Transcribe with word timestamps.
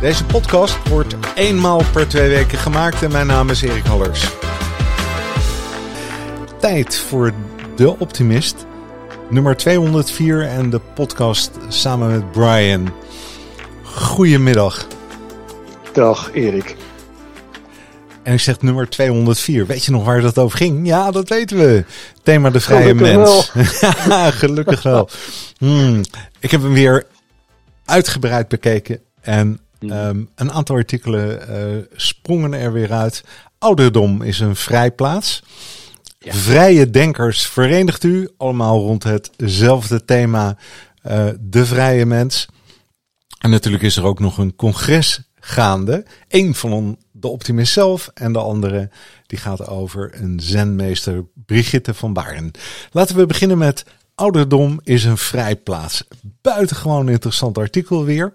Deze 0.00 0.24
podcast 0.24 0.88
wordt 0.88 1.14
eenmaal 1.34 1.82
per 1.92 2.08
twee 2.08 2.28
weken 2.28 2.58
gemaakt 2.58 3.02
en 3.02 3.12
mijn 3.12 3.26
naam 3.26 3.50
is 3.50 3.62
Erik 3.62 3.84
Hallers. 3.84 4.30
Tijd 6.60 6.98
voor 6.98 7.32
De 7.76 7.98
Optimist, 7.98 8.66
nummer 9.30 9.56
204 9.56 10.42
en 10.42 10.70
de 10.70 10.80
podcast 10.94 11.50
samen 11.68 12.10
met 12.10 12.32
Brian. 12.32 12.92
Goedemiddag. 13.82 14.86
Dag 15.92 16.30
Erik. 16.32 16.76
En 18.22 18.32
ik 18.32 18.40
zeg 18.40 18.60
nummer 18.60 18.88
204. 18.88 19.66
Weet 19.66 19.84
je 19.84 19.90
nog 19.90 20.04
waar 20.04 20.20
dat 20.20 20.38
over 20.38 20.58
ging? 20.58 20.86
Ja, 20.86 21.10
dat 21.10 21.28
weten 21.28 21.56
we. 21.56 21.84
Thema 22.22 22.50
de 22.50 22.60
vrije 22.60 22.94
Gelukkig 22.96 23.16
mens. 23.16 23.52
Ja, 24.06 24.30
Gelukkig 24.42 24.82
wel. 24.82 25.08
Hmm. 25.58 26.00
Ik 26.38 26.50
heb 26.50 26.62
hem 26.62 26.72
weer 26.72 27.06
uitgebreid 27.84 28.48
bekeken. 28.48 29.00
En 29.20 29.60
um, 29.80 30.28
een 30.34 30.52
aantal 30.52 30.76
artikelen 30.76 31.50
uh, 31.50 31.82
sprongen 31.92 32.52
er 32.52 32.72
weer 32.72 32.92
uit. 32.92 33.24
Ouderdom 33.58 34.22
is 34.22 34.40
een 34.40 34.56
vrijplaats. 34.56 35.42
Ja. 36.18 36.32
Vrije 36.32 36.90
denkers 36.90 37.46
verenigt 37.46 38.04
u. 38.04 38.28
Allemaal 38.36 38.80
rond 38.80 39.04
hetzelfde 39.36 40.04
thema. 40.04 40.56
Uh, 41.06 41.28
de 41.40 41.66
vrije 41.66 42.06
mens. 42.06 42.48
En 43.38 43.50
natuurlijk 43.50 43.82
is 43.82 43.96
er 43.96 44.04
ook 44.04 44.18
nog 44.18 44.38
een 44.38 44.56
congres 44.56 45.22
gaande. 45.34 46.04
Eén 46.28 46.54
van 46.54 46.98
de 47.12 47.28
optimist 47.28 47.72
zelf 47.72 48.10
en 48.14 48.32
de 48.32 48.38
andere 48.38 48.90
die 49.26 49.38
gaat 49.38 49.66
over 49.66 50.10
een 50.12 50.40
zenmeester 50.40 51.24
Brigitte 51.46 51.94
van 51.94 52.12
Baarn. 52.12 52.50
Laten 52.90 53.16
we 53.16 53.26
beginnen 53.26 53.58
met 53.58 53.84
Ouderdom 54.20 54.80
is 54.82 55.04
een 55.04 55.18
vrijplaats. 55.18 56.04
Buitengewoon 56.40 57.08
interessant 57.08 57.58
artikel 57.58 58.04
weer. 58.04 58.34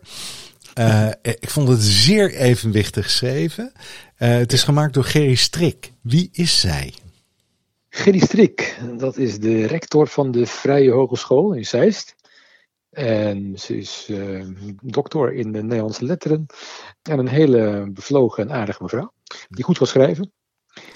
Uh, 0.79 1.09
ik 1.21 1.49
vond 1.49 1.67
het 1.67 1.81
zeer 1.81 2.33
evenwichtig 2.33 3.03
geschreven. 3.03 3.71
Uh, 3.73 4.29
het 4.29 4.53
is 4.53 4.63
gemaakt 4.63 4.93
door 4.93 5.03
Gerry 5.03 5.35
Strik. 5.35 5.91
Wie 6.01 6.29
is 6.31 6.59
zij? 6.59 6.93
Gerry 7.89 8.19
Strik, 8.19 8.77
dat 8.97 9.17
is 9.17 9.39
de 9.39 9.65
rector 9.65 10.07
van 10.07 10.31
de 10.31 10.45
Vrije 10.45 10.91
Hogeschool 10.91 11.53
in 11.53 11.65
Zeist. 11.65 12.15
En 12.89 13.59
ze 13.59 13.77
is 13.77 14.07
uh, 14.09 14.45
doctor 14.83 15.33
in 15.33 15.51
de 15.51 15.63
Nederlandse 15.63 16.05
letteren. 16.05 16.45
En 17.01 17.19
een 17.19 17.27
hele 17.27 17.89
bevlogen 17.93 18.43
en 18.49 18.55
aardige 18.55 18.83
mevrouw. 18.83 19.13
Die 19.49 19.63
goed 19.63 19.77
kan 19.77 19.87
schrijven. 19.87 20.31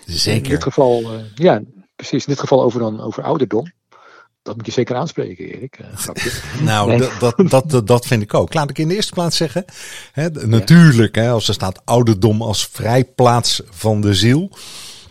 Zeker. 0.05 0.43
In 0.43 0.49
dit 0.49 0.63
geval, 0.63 1.21
ja, 1.35 1.61
precies. 1.95 2.25
In 2.25 2.31
dit 2.31 2.39
geval 2.39 2.63
over, 2.63 2.79
dan, 2.79 3.01
over 3.01 3.23
ouderdom. 3.23 3.71
Dat 4.49 4.57
moet 4.57 4.67
je 4.67 4.73
zeker 4.73 4.95
aanspreken, 4.95 5.45
Erik. 5.45 5.79
Uh, 5.79 6.61
nou, 6.61 6.89
nee. 6.89 7.09
dat, 7.19 7.35
dat, 7.49 7.69
dat, 7.69 7.87
dat 7.87 8.05
vind 8.05 8.21
ik 8.21 8.33
ook. 8.33 8.53
Laat 8.53 8.69
ik 8.69 8.77
in 8.77 8.87
de 8.87 8.95
eerste 8.95 9.13
plaats 9.13 9.37
zeggen. 9.37 9.65
Hè, 10.11 10.29
natuurlijk, 10.29 11.15
hè, 11.15 11.29
als 11.29 11.47
er 11.47 11.53
staat 11.53 11.81
ouderdom 11.85 12.41
als 12.41 12.67
vrijplaats 12.71 13.61
van 13.69 14.01
de 14.01 14.13
ziel. 14.13 14.51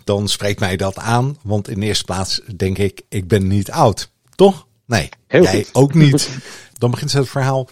Dan 0.05 0.29
spreekt 0.29 0.61
mij 0.61 0.77
dat 0.77 0.97
aan. 0.97 1.37
Want 1.43 1.69
in 1.69 1.81
de 1.81 1.87
eerste 1.87 2.05
plaats 2.05 2.41
denk 2.57 2.79
ik, 2.79 3.03
ik 3.09 3.29
ben 3.29 3.47
niet 3.47 3.71
oud. 3.71 4.11
Toch? 4.35 4.67
Nee, 4.87 5.09
Heel 5.27 5.43
jij 5.43 5.65
goed. 5.65 5.75
ook 5.75 5.95
niet. 5.95 6.29
Dan 6.79 6.91
begint 6.91 7.13
het 7.13 7.29
verhaal. 7.29 7.69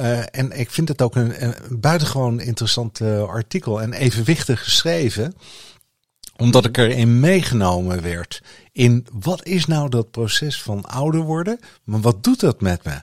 Uh, 0.00 0.18
en 0.30 0.58
ik 0.58 0.70
vind 0.70 0.88
het 0.88 1.02
ook 1.02 1.16
een, 1.16 1.44
een 1.44 1.80
buitengewoon 1.80 2.40
interessant 2.40 3.00
uh, 3.00 3.22
artikel 3.22 3.82
en 3.82 3.92
evenwichtig 3.92 4.64
geschreven. 4.64 5.34
Omdat 6.40 6.64
ik 6.64 6.78
erin 6.78 7.20
meegenomen 7.20 8.02
werd 8.02 8.42
in 8.72 9.06
wat 9.12 9.46
is 9.46 9.66
nou 9.66 9.88
dat 9.88 10.10
proces 10.10 10.62
van 10.62 10.84
ouder 10.84 11.20
worden, 11.20 11.58
maar 11.84 12.00
wat 12.00 12.24
doet 12.24 12.40
dat 12.40 12.60
met 12.60 12.84
me? 12.84 13.02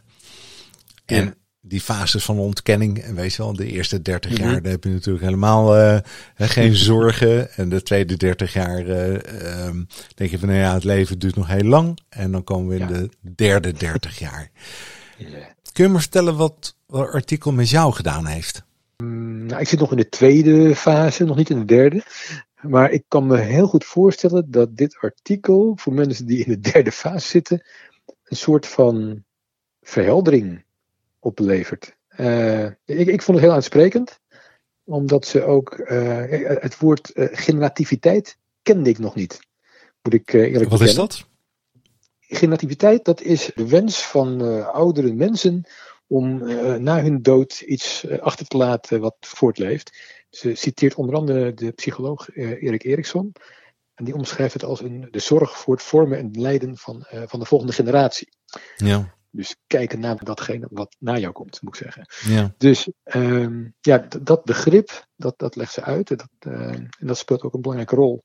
En 1.05 1.25
ja. 1.25 1.33
die 1.61 1.81
fases 1.81 2.25
van 2.25 2.39
ontkenning, 2.39 2.99
en 2.99 3.15
weet 3.15 3.33
je 3.33 3.41
wel, 3.43 3.53
de 3.53 3.71
eerste 3.71 4.01
30 4.01 4.37
jaar, 4.37 4.47
mm 4.47 4.53
-hmm. 4.53 4.63
daar 4.63 4.71
heb 4.71 4.83
je 4.83 4.89
natuurlijk 4.89 5.25
helemaal 5.25 5.77
uh, 5.77 5.97
geen 6.35 6.75
zorgen. 6.75 7.51
En 7.51 7.69
de 7.69 7.83
tweede 7.83 8.17
30 8.17 8.53
jaar 8.53 8.85
uh, 8.85 9.65
um, 9.65 9.87
denk 10.15 10.31
je 10.31 10.39
van, 10.39 10.47
nou 10.47 10.59
ja, 10.59 10.73
het 10.73 10.83
leven 10.83 11.19
duurt 11.19 11.35
nog 11.35 11.47
heel 11.47 11.63
lang. 11.63 11.99
En 12.09 12.31
dan 12.31 12.43
komen 12.43 12.67
we 12.67 12.75
in 12.75 12.87
ja. 12.87 12.93
de 12.93 13.09
derde 13.35 13.73
30 13.73 14.19
jaar. 14.27 14.51
Ja. 15.17 15.55
Kun 15.73 15.85
je 15.85 15.91
me 15.91 15.99
vertellen 15.99 16.35
wat 16.35 16.75
het 16.87 16.97
artikel 16.97 17.51
met 17.51 17.69
jou 17.69 17.93
gedaan 17.93 18.25
heeft? 18.25 18.63
Mm, 19.03 19.45
nou, 19.45 19.61
ik 19.61 19.67
zit 19.67 19.79
nog 19.79 19.91
in 19.91 19.97
de 19.97 20.09
tweede 20.09 20.75
fase, 20.75 21.23
nog 21.23 21.37
niet 21.37 21.49
in 21.49 21.59
de 21.59 21.65
derde. 21.65 22.03
Maar 22.61 22.91
ik 22.91 23.03
kan 23.07 23.27
me 23.27 23.37
heel 23.37 23.67
goed 23.67 23.85
voorstellen 23.85 24.51
dat 24.51 24.77
dit 24.77 24.97
artikel 24.99 25.73
voor 25.75 25.93
mensen 25.93 26.25
die 26.25 26.45
in 26.45 26.51
de 26.51 26.71
derde 26.71 26.91
fase 26.91 27.27
zitten, 27.27 27.65
een 28.23 28.37
soort 28.37 28.67
van 28.67 29.23
verheldering 29.81 30.65
oplevert. 31.19 31.95
Uh, 32.19 32.65
ik, 32.85 33.07
ik, 33.07 33.21
vond 33.21 33.37
het 33.37 33.45
heel 33.45 33.55
aansprekend, 33.55 34.19
omdat 34.83 35.25
ze 35.25 35.43
ook 35.43 35.77
uh, 35.77 36.23
het 36.61 36.77
woord 36.77 37.11
uh, 37.13 37.27
generativiteit 37.31 38.37
kende 38.61 38.89
ik 38.89 38.99
nog 38.99 39.15
niet. 39.15 39.39
Moet 40.01 40.13
ik 40.13 40.33
eerlijk 40.33 40.69
Wat 40.69 40.79
bekennen. 40.79 40.87
is 40.87 40.95
dat? 40.95 41.27
Generativiteit, 42.19 43.05
dat 43.05 43.21
is 43.21 43.51
de 43.55 43.67
wens 43.67 44.05
van 44.05 44.41
oudere 44.71 45.13
mensen 45.13 45.63
om 46.07 46.37
na 46.83 47.01
hun 47.01 47.21
dood 47.21 47.59
iets 47.59 48.09
achter 48.19 48.45
te 48.45 48.57
laten 48.57 48.99
wat 48.99 49.15
voortleeft. 49.19 50.16
Ze 50.37 50.55
citeert 50.55 50.95
onder 50.95 51.15
andere 51.15 51.53
de 51.53 51.71
psycholoog 51.71 52.35
uh, 52.35 52.63
Erik 52.63 52.83
Eriksson. 52.83 53.31
En 53.93 54.05
die 54.05 54.13
omschrijft 54.13 54.53
het 54.53 54.63
als 54.63 54.81
een, 54.81 55.07
de 55.11 55.19
zorg 55.19 55.57
voor 55.57 55.73
het 55.73 55.83
vormen 55.83 56.17
en 56.17 56.29
leiden 56.31 56.77
van, 56.77 57.07
uh, 57.13 57.21
van 57.25 57.39
de 57.39 57.45
volgende 57.45 57.73
generatie. 57.73 58.29
Ja. 58.75 59.15
Dus 59.31 59.55
kijken 59.67 59.99
naar 59.99 60.23
datgene 60.23 60.67
wat 60.71 60.95
na 60.99 61.17
jou 61.17 61.33
komt, 61.33 61.61
moet 61.61 61.75
ik 61.75 61.83
zeggen. 61.83 62.33
Ja. 62.33 62.53
Dus 62.57 62.89
um, 63.03 63.73
ja, 63.79 64.07
dat 64.21 64.43
begrip, 64.43 65.07
dat, 65.15 65.33
dat 65.37 65.55
legt 65.55 65.73
ze 65.73 65.83
uit. 65.83 66.07
Dat, 66.07 66.29
uh, 66.47 66.71
en 66.73 66.89
dat 66.99 67.17
speelt 67.17 67.41
ook 67.41 67.53
een 67.53 67.61
belangrijke 67.61 67.95
rol 67.95 68.23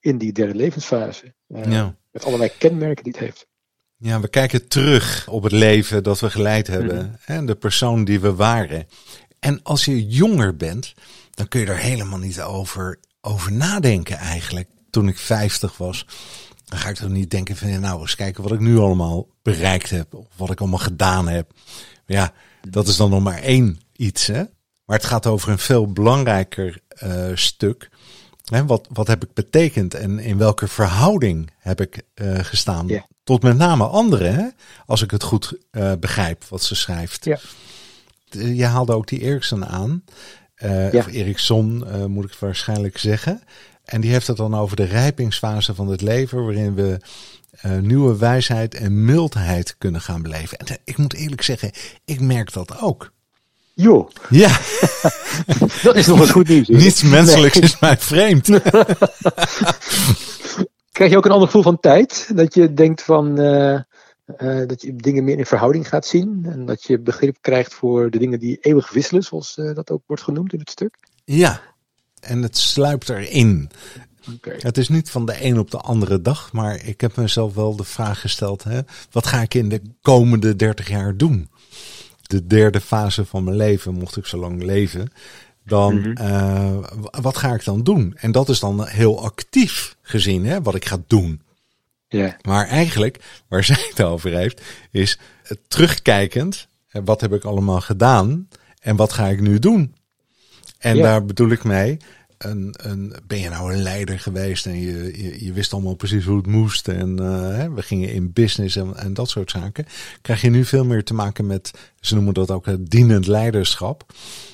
in 0.00 0.18
die 0.18 0.32
derde 0.32 0.54
levensfase. 0.54 1.34
ja. 1.46 1.96
Met 2.10 2.24
allerlei 2.24 2.50
kenmerken 2.58 3.04
die 3.04 3.12
het 3.12 3.22
heeft. 3.22 3.46
Ja, 3.96 4.20
we 4.20 4.28
kijken 4.28 4.68
terug 4.68 5.28
op 5.28 5.42
het 5.42 5.52
leven 5.52 6.02
dat 6.02 6.20
we 6.20 6.30
geleid 6.30 6.66
hebben. 6.66 6.94
Mm 6.94 7.00
-hmm. 7.00 7.36
En 7.36 7.46
de 7.46 7.54
persoon 7.56 8.04
die 8.04 8.20
we 8.20 8.34
waren. 8.34 8.86
En 9.40 9.62
als 9.62 9.84
je 9.84 10.06
jonger 10.06 10.56
bent, 10.56 10.94
dan 11.40 11.48
kun 11.48 11.60
je 11.60 11.66
er 11.66 11.78
helemaal 11.78 12.18
niet 12.18 12.40
over, 12.40 12.98
over 13.20 13.52
nadenken 13.52 14.16
eigenlijk. 14.16 14.68
Toen 14.90 15.08
ik 15.08 15.18
50 15.18 15.76
was, 15.76 16.06
dan 16.64 16.78
ga 16.78 16.88
ik 16.88 16.96
toch 16.96 17.08
niet 17.08 17.30
denken 17.30 17.56
van 17.56 17.80
nou 17.80 18.00
eens 18.00 18.14
kijken 18.14 18.42
wat 18.42 18.52
ik 18.52 18.60
nu 18.60 18.78
allemaal 18.78 19.28
bereikt 19.42 19.90
heb. 19.90 20.14
Of 20.14 20.26
wat 20.36 20.50
ik 20.50 20.60
allemaal 20.60 20.78
gedaan 20.78 21.28
heb. 21.28 21.52
Ja, 22.06 22.32
dat 22.68 22.88
is 22.88 22.96
dan 22.96 23.10
nog 23.10 23.22
maar 23.22 23.38
één 23.38 23.80
iets 23.96 24.26
hè. 24.26 24.42
Maar 24.84 24.96
het 24.96 25.04
gaat 25.06 25.26
over 25.26 25.50
een 25.50 25.58
veel 25.58 25.92
belangrijker 25.92 26.80
uh, 27.02 27.30
stuk. 27.34 27.90
Hè, 28.44 28.66
wat, 28.66 28.88
wat 28.92 29.06
heb 29.06 29.24
ik 29.24 29.34
betekend 29.34 29.94
en 29.94 30.18
in 30.18 30.38
welke 30.38 30.68
verhouding 30.68 31.50
heb 31.58 31.80
ik 31.80 32.02
uh, 32.14 32.38
gestaan? 32.38 32.88
Tot 33.24 33.42
met 33.42 33.56
name 33.56 33.86
anderen, 33.86 34.34
hè? 34.34 34.46
als 34.86 35.02
ik 35.02 35.10
het 35.10 35.22
goed 35.22 35.54
uh, 35.72 35.92
begrijp 36.00 36.44
wat 36.44 36.62
ze 36.62 36.74
schrijft. 36.74 37.24
Ja. 37.24 37.38
Je 38.30 38.64
haalde 38.64 38.92
ook 38.92 39.08
die 39.08 39.20
Eriksson 39.20 39.66
aan. 39.66 40.04
Uh, 40.64 40.92
ja. 40.92 40.98
Of 40.98 41.06
Eriksson 41.06 41.84
uh, 41.86 42.04
moet 42.04 42.24
ik 42.24 42.34
waarschijnlijk 42.38 42.98
zeggen. 42.98 43.42
En 43.84 44.00
die 44.00 44.10
heeft 44.10 44.26
het 44.26 44.36
dan 44.36 44.54
over 44.54 44.76
de 44.76 44.84
rijpingsfase 44.84 45.74
van 45.74 45.88
het 45.88 46.00
leven, 46.00 46.44
waarin 46.44 46.74
we 46.74 46.98
uh, 47.66 47.78
nieuwe 47.78 48.16
wijsheid 48.16 48.74
en 48.74 49.04
mildheid 49.04 49.74
kunnen 49.78 50.00
gaan 50.00 50.22
beleven. 50.22 50.58
En 50.58 50.78
ik 50.84 50.96
moet 50.96 51.14
eerlijk 51.14 51.42
zeggen, 51.42 51.70
ik 52.04 52.20
merk 52.20 52.52
dat 52.52 52.80
ook. 52.80 53.12
Jo. 53.74 54.10
Ja. 54.30 54.48
dat 55.82 55.96
is 55.96 56.06
nog 56.06 56.20
eens 56.20 56.30
goed 56.30 56.48
nieuws. 56.48 56.68
Niets 56.68 57.02
menselijks 57.02 57.58
nee. 57.58 57.64
is 57.64 57.78
mij 57.78 57.96
vreemd. 57.96 58.46
Krijg 60.92 61.10
je 61.10 61.16
ook 61.16 61.24
een 61.24 61.30
ander 61.30 61.46
gevoel 61.46 61.62
van 61.62 61.80
tijd? 61.80 62.30
Dat 62.34 62.54
je 62.54 62.74
denkt 62.74 63.02
van. 63.02 63.40
Uh, 63.40 63.78
uh, 64.38 64.66
dat 64.66 64.82
je 64.82 64.96
dingen 64.96 65.24
meer 65.24 65.38
in 65.38 65.46
verhouding 65.46 65.88
gaat 65.88 66.06
zien. 66.06 66.40
En 66.44 66.66
dat 66.66 66.82
je 66.82 66.98
begrip 67.00 67.36
krijgt 67.40 67.74
voor 67.74 68.10
de 68.10 68.18
dingen 68.18 68.38
die 68.38 68.58
eeuwig 68.60 68.90
wisselen, 68.92 69.22
zoals 69.22 69.56
uh, 69.56 69.74
dat 69.74 69.90
ook 69.90 70.02
wordt 70.06 70.22
genoemd 70.22 70.52
in 70.52 70.58
het 70.58 70.70
stuk. 70.70 70.96
Ja, 71.24 71.60
en 72.20 72.42
het 72.42 72.56
sluipt 72.56 73.08
erin. 73.08 73.70
Okay. 74.34 74.56
Het 74.58 74.78
is 74.78 74.88
niet 74.88 75.10
van 75.10 75.26
de 75.26 75.44
een 75.44 75.58
op 75.58 75.70
de 75.70 75.78
andere 75.78 76.22
dag, 76.22 76.52
maar 76.52 76.84
ik 76.86 77.00
heb 77.00 77.16
mezelf 77.16 77.54
wel 77.54 77.76
de 77.76 77.84
vraag 77.84 78.20
gesteld: 78.20 78.64
hè, 78.64 78.80
wat 79.10 79.26
ga 79.26 79.40
ik 79.42 79.54
in 79.54 79.68
de 79.68 79.82
komende 80.02 80.56
30 80.56 80.88
jaar 80.88 81.16
doen? 81.16 81.48
De 82.22 82.46
derde 82.46 82.80
fase 82.80 83.24
van 83.24 83.44
mijn 83.44 83.56
leven, 83.56 83.94
mocht 83.94 84.16
ik 84.16 84.26
zo 84.26 84.38
lang 84.38 84.62
leven, 84.62 85.12
dan 85.64 85.94
Mhm. 85.98 86.12
eh, 86.12 86.78
wat 87.20 87.36
ga 87.36 87.54
ik 87.54 87.64
dan 87.64 87.82
doen? 87.82 88.14
En 88.16 88.32
dat 88.32 88.48
is 88.48 88.60
dan 88.60 88.86
heel 88.86 89.24
actief 89.24 89.96
gezien, 90.02 90.44
hè, 90.44 90.62
wat 90.62 90.74
ik 90.74 90.84
ga 90.84 90.98
doen. 91.06 91.42
Ja, 92.12 92.36
Maar 92.42 92.66
eigenlijk, 92.66 93.18
waar 93.48 93.64
zij 93.70 93.86
het 93.88 94.02
over 94.02 94.30
heeft, 94.36 94.60
is 94.90 95.18
terugkijkend. 95.68 96.68
Wat 97.04 97.20
heb 97.20 97.32
ik 97.32 97.44
allemaal 97.44 97.80
gedaan 97.80 98.48
en 98.80 98.96
wat 98.96 99.12
ga 99.12 99.26
ik 99.28 99.40
nu 99.40 99.58
doen? 99.58 99.94
En 100.78 100.96
Ja. 100.96 101.02
daar 101.02 101.24
bedoel 101.24 101.50
ik 101.50 101.64
mee, 101.64 101.96
een, 102.38 102.74
een, 102.82 103.14
ben 103.26 103.38
je 103.38 103.48
nou 103.48 103.72
een 103.72 103.82
leider 103.82 104.18
geweest 104.20 104.66
en 104.66 104.80
je, 104.80 105.22
je, 105.22 105.44
je 105.44 105.52
wist 105.52 105.72
allemaal 105.72 105.94
precies 105.94 106.24
hoe 106.24 106.36
het 106.36 106.46
moest. 106.46 106.88
En 106.88 107.18
eh, 107.18 107.74
we 107.74 107.82
gingen 107.82 108.12
in 108.12 108.32
business 108.32 108.76
en, 108.76 108.96
en 108.96 109.14
dat 109.14 109.28
soort 109.28 109.50
zaken. 109.50 109.86
Krijg 110.22 110.40
je 110.40 110.50
nu 110.50 110.64
veel 110.64 110.84
meer 110.84 111.04
te 111.04 111.14
maken 111.14 111.46
met, 111.46 111.70
ze 112.00 112.14
noemen 112.14 112.34
dat 112.34 112.50
ook 112.50 112.66
het 112.66 112.90
dienend 112.90 113.26
leiderschap. 113.26 114.04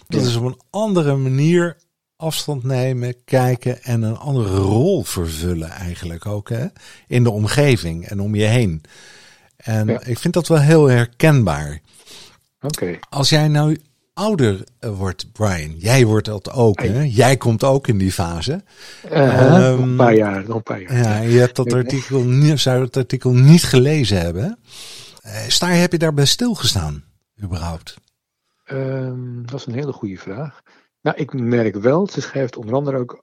Dat 0.07 0.21
Ja. 0.23 0.27
is 0.29 0.37
op 0.37 0.45
een 0.45 0.61
andere 0.71 1.17
manier 1.17 1.77
afstand 2.17 2.63
nemen, 2.65 3.15
kijken 3.25 3.83
en 3.83 4.03
een 4.03 4.17
andere 4.17 4.57
rol 4.57 5.05
vervullen 5.05 5.71
eigenlijk 5.71 6.27
ook 6.27 6.49
hè? 6.49 6.67
in 7.07 7.23
de 7.23 7.31
omgeving 7.31 8.07
en 8.07 8.21
om 8.21 8.35
je 8.35 8.45
heen. 8.45 8.83
En 9.57 9.87
Ja. 9.87 10.01
ik 10.05 10.19
vind 10.19 10.35
dat 10.35 10.49
wel 10.49 10.61
heel 10.61 10.87
herkenbaar. 10.87 11.81
oké. 12.61 12.99
Als 13.09 13.29
jij 13.29 13.49
nou 13.49 13.79
ouder 14.15 14.65
eh, 14.79 14.91
wordt, 14.91 15.33
Brian, 15.33 15.77
jij 15.79 16.05
wordt 16.05 16.27
dat 16.27 16.51
ook, 16.53 16.83
hè? 16.83 17.03
Jij 17.03 17.37
komt 17.37 17.65
ook 17.65 17.89
in 17.89 17.99
die 17.99 18.13
fase. 18.13 18.65
Eh, 19.11 19.41
Ehm, 19.69 19.83
een 19.83 19.97
paar 19.97 20.15
jaar, 20.15 20.45
nog 20.47 20.57
een 20.57 20.63
paar 20.63 20.81
jaar. 20.81 20.97
Ja, 20.97 21.19
je 21.19 21.39
hebt 21.39 21.57
dat 21.57 21.73
artikel, 21.73 22.23
niet- 22.25 22.61
zou 22.61 22.85
het 22.85 22.97
artikel 22.97 23.33
niet 23.33 23.63
gelezen 23.65 24.21
hebben. 24.21 24.59
Eh, 25.23 25.33
Sta, 25.49 25.69
heb 25.69 25.93
je 25.93 25.99
daarbij 25.99 26.25
stilgestaan, 26.25 27.05
überhaupt? 27.43 27.95
Ehm, 28.65 29.43
dat 29.45 29.61
is 29.61 29.67
een 29.67 29.75
hele 29.75 29.93
goede 29.93 30.17
vraag. 30.17 30.63
Nou, 31.07 31.19
ik 31.19 31.33
merk 31.33 31.75
wel, 31.77 32.09
ze 32.09 32.21
schrijft 32.21 32.57
onder 32.57 32.75
andere 32.75 32.99
ook 32.99 33.23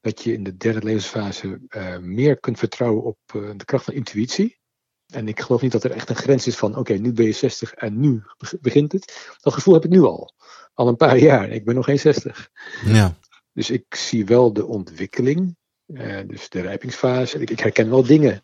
dat 0.00 0.22
je 0.22 0.32
in 0.32 0.42
de 0.42 0.56
derde 0.56 0.82
levensfase 0.86 1.60
eh, 1.68 1.98
meer 1.98 2.38
kunt 2.40 2.58
vertrouwen 2.58 3.02
op 3.04 3.18
eh, 3.26 3.50
de 3.56 3.64
kracht 3.64 3.84
van 3.84 3.94
intuïtie. 3.94 4.58
En 5.06 5.28
ik 5.28 5.40
geloof 5.40 5.62
niet 5.62 5.72
dat 5.72 5.84
er 5.84 5.90
echt 5.90 6.08
een 6.08 6.16
grens 6.16 6.46
is 6.46 6.56
van, 6.56 6.76
oké, 6.76 6.92
nu 6.92 7.12
ben 7.12 7.24
je 7.26 7.32
60 7.32 7.72
en 7.74 8.00
nu 8.00 8.22
beg- 8.38 8.60
begint 8.60 8.92
het. 8.92 9.34
Dat 9.40 9.52
gevoel 9.52 9.74
heb 9.74 9.84
ik 9.84 9.90
nu 9.90 10.00
al. 10.00 10.34
Al 10.74 10.88
een 10.88 10.96
paar 10.96 11.18
jaar. 11.28 11.48
Ik 11.48 11.64
ben 11.64 11.74
nog 11.74 11.84
geen 11.84 11.98
60. 11.98 12.50
Ja, 12.84 13.16
Dus 13.52 13.70
ik 13.70 13.94
zie 13.94 14.24
wel 14.26 14.52
de 14.52 14.66
ontwikkeling, 14.66 15.56
eh, 15.86 16.20
dus 16.26 16.48
de 16.48 16.60
rijpingsfase. 16.60 17.38
Ik, 17.38 17.50
ik 17.50 17.60
herken 17.60 17.90
wel 17.90 18.02
dingen 18.02 18.42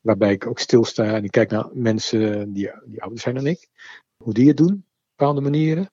waarbij 0.00 0.32
ik 0.32 0.46
ook 0.46 0.58
stilsta 0.58 1.04
en 1.14 1.24
ik 1.24 1.30
kijk 1.30 1.50
naar 1.50 1.68
mensen 1.72 2.52
die, 2.52 2.70
die 2.86 3.00
ouder 3.02 3.20
zijn 3.20 3.34
dan 3.34 3.46
ik. 3.46 3.68
Hoe 4.16 4.32
die 4.34 4.48
het 4.48 4.56
doen, 4.56 4.72
op 4.72 4.84
bepaalde 5.16 5.40
manieren. 5.40 5.90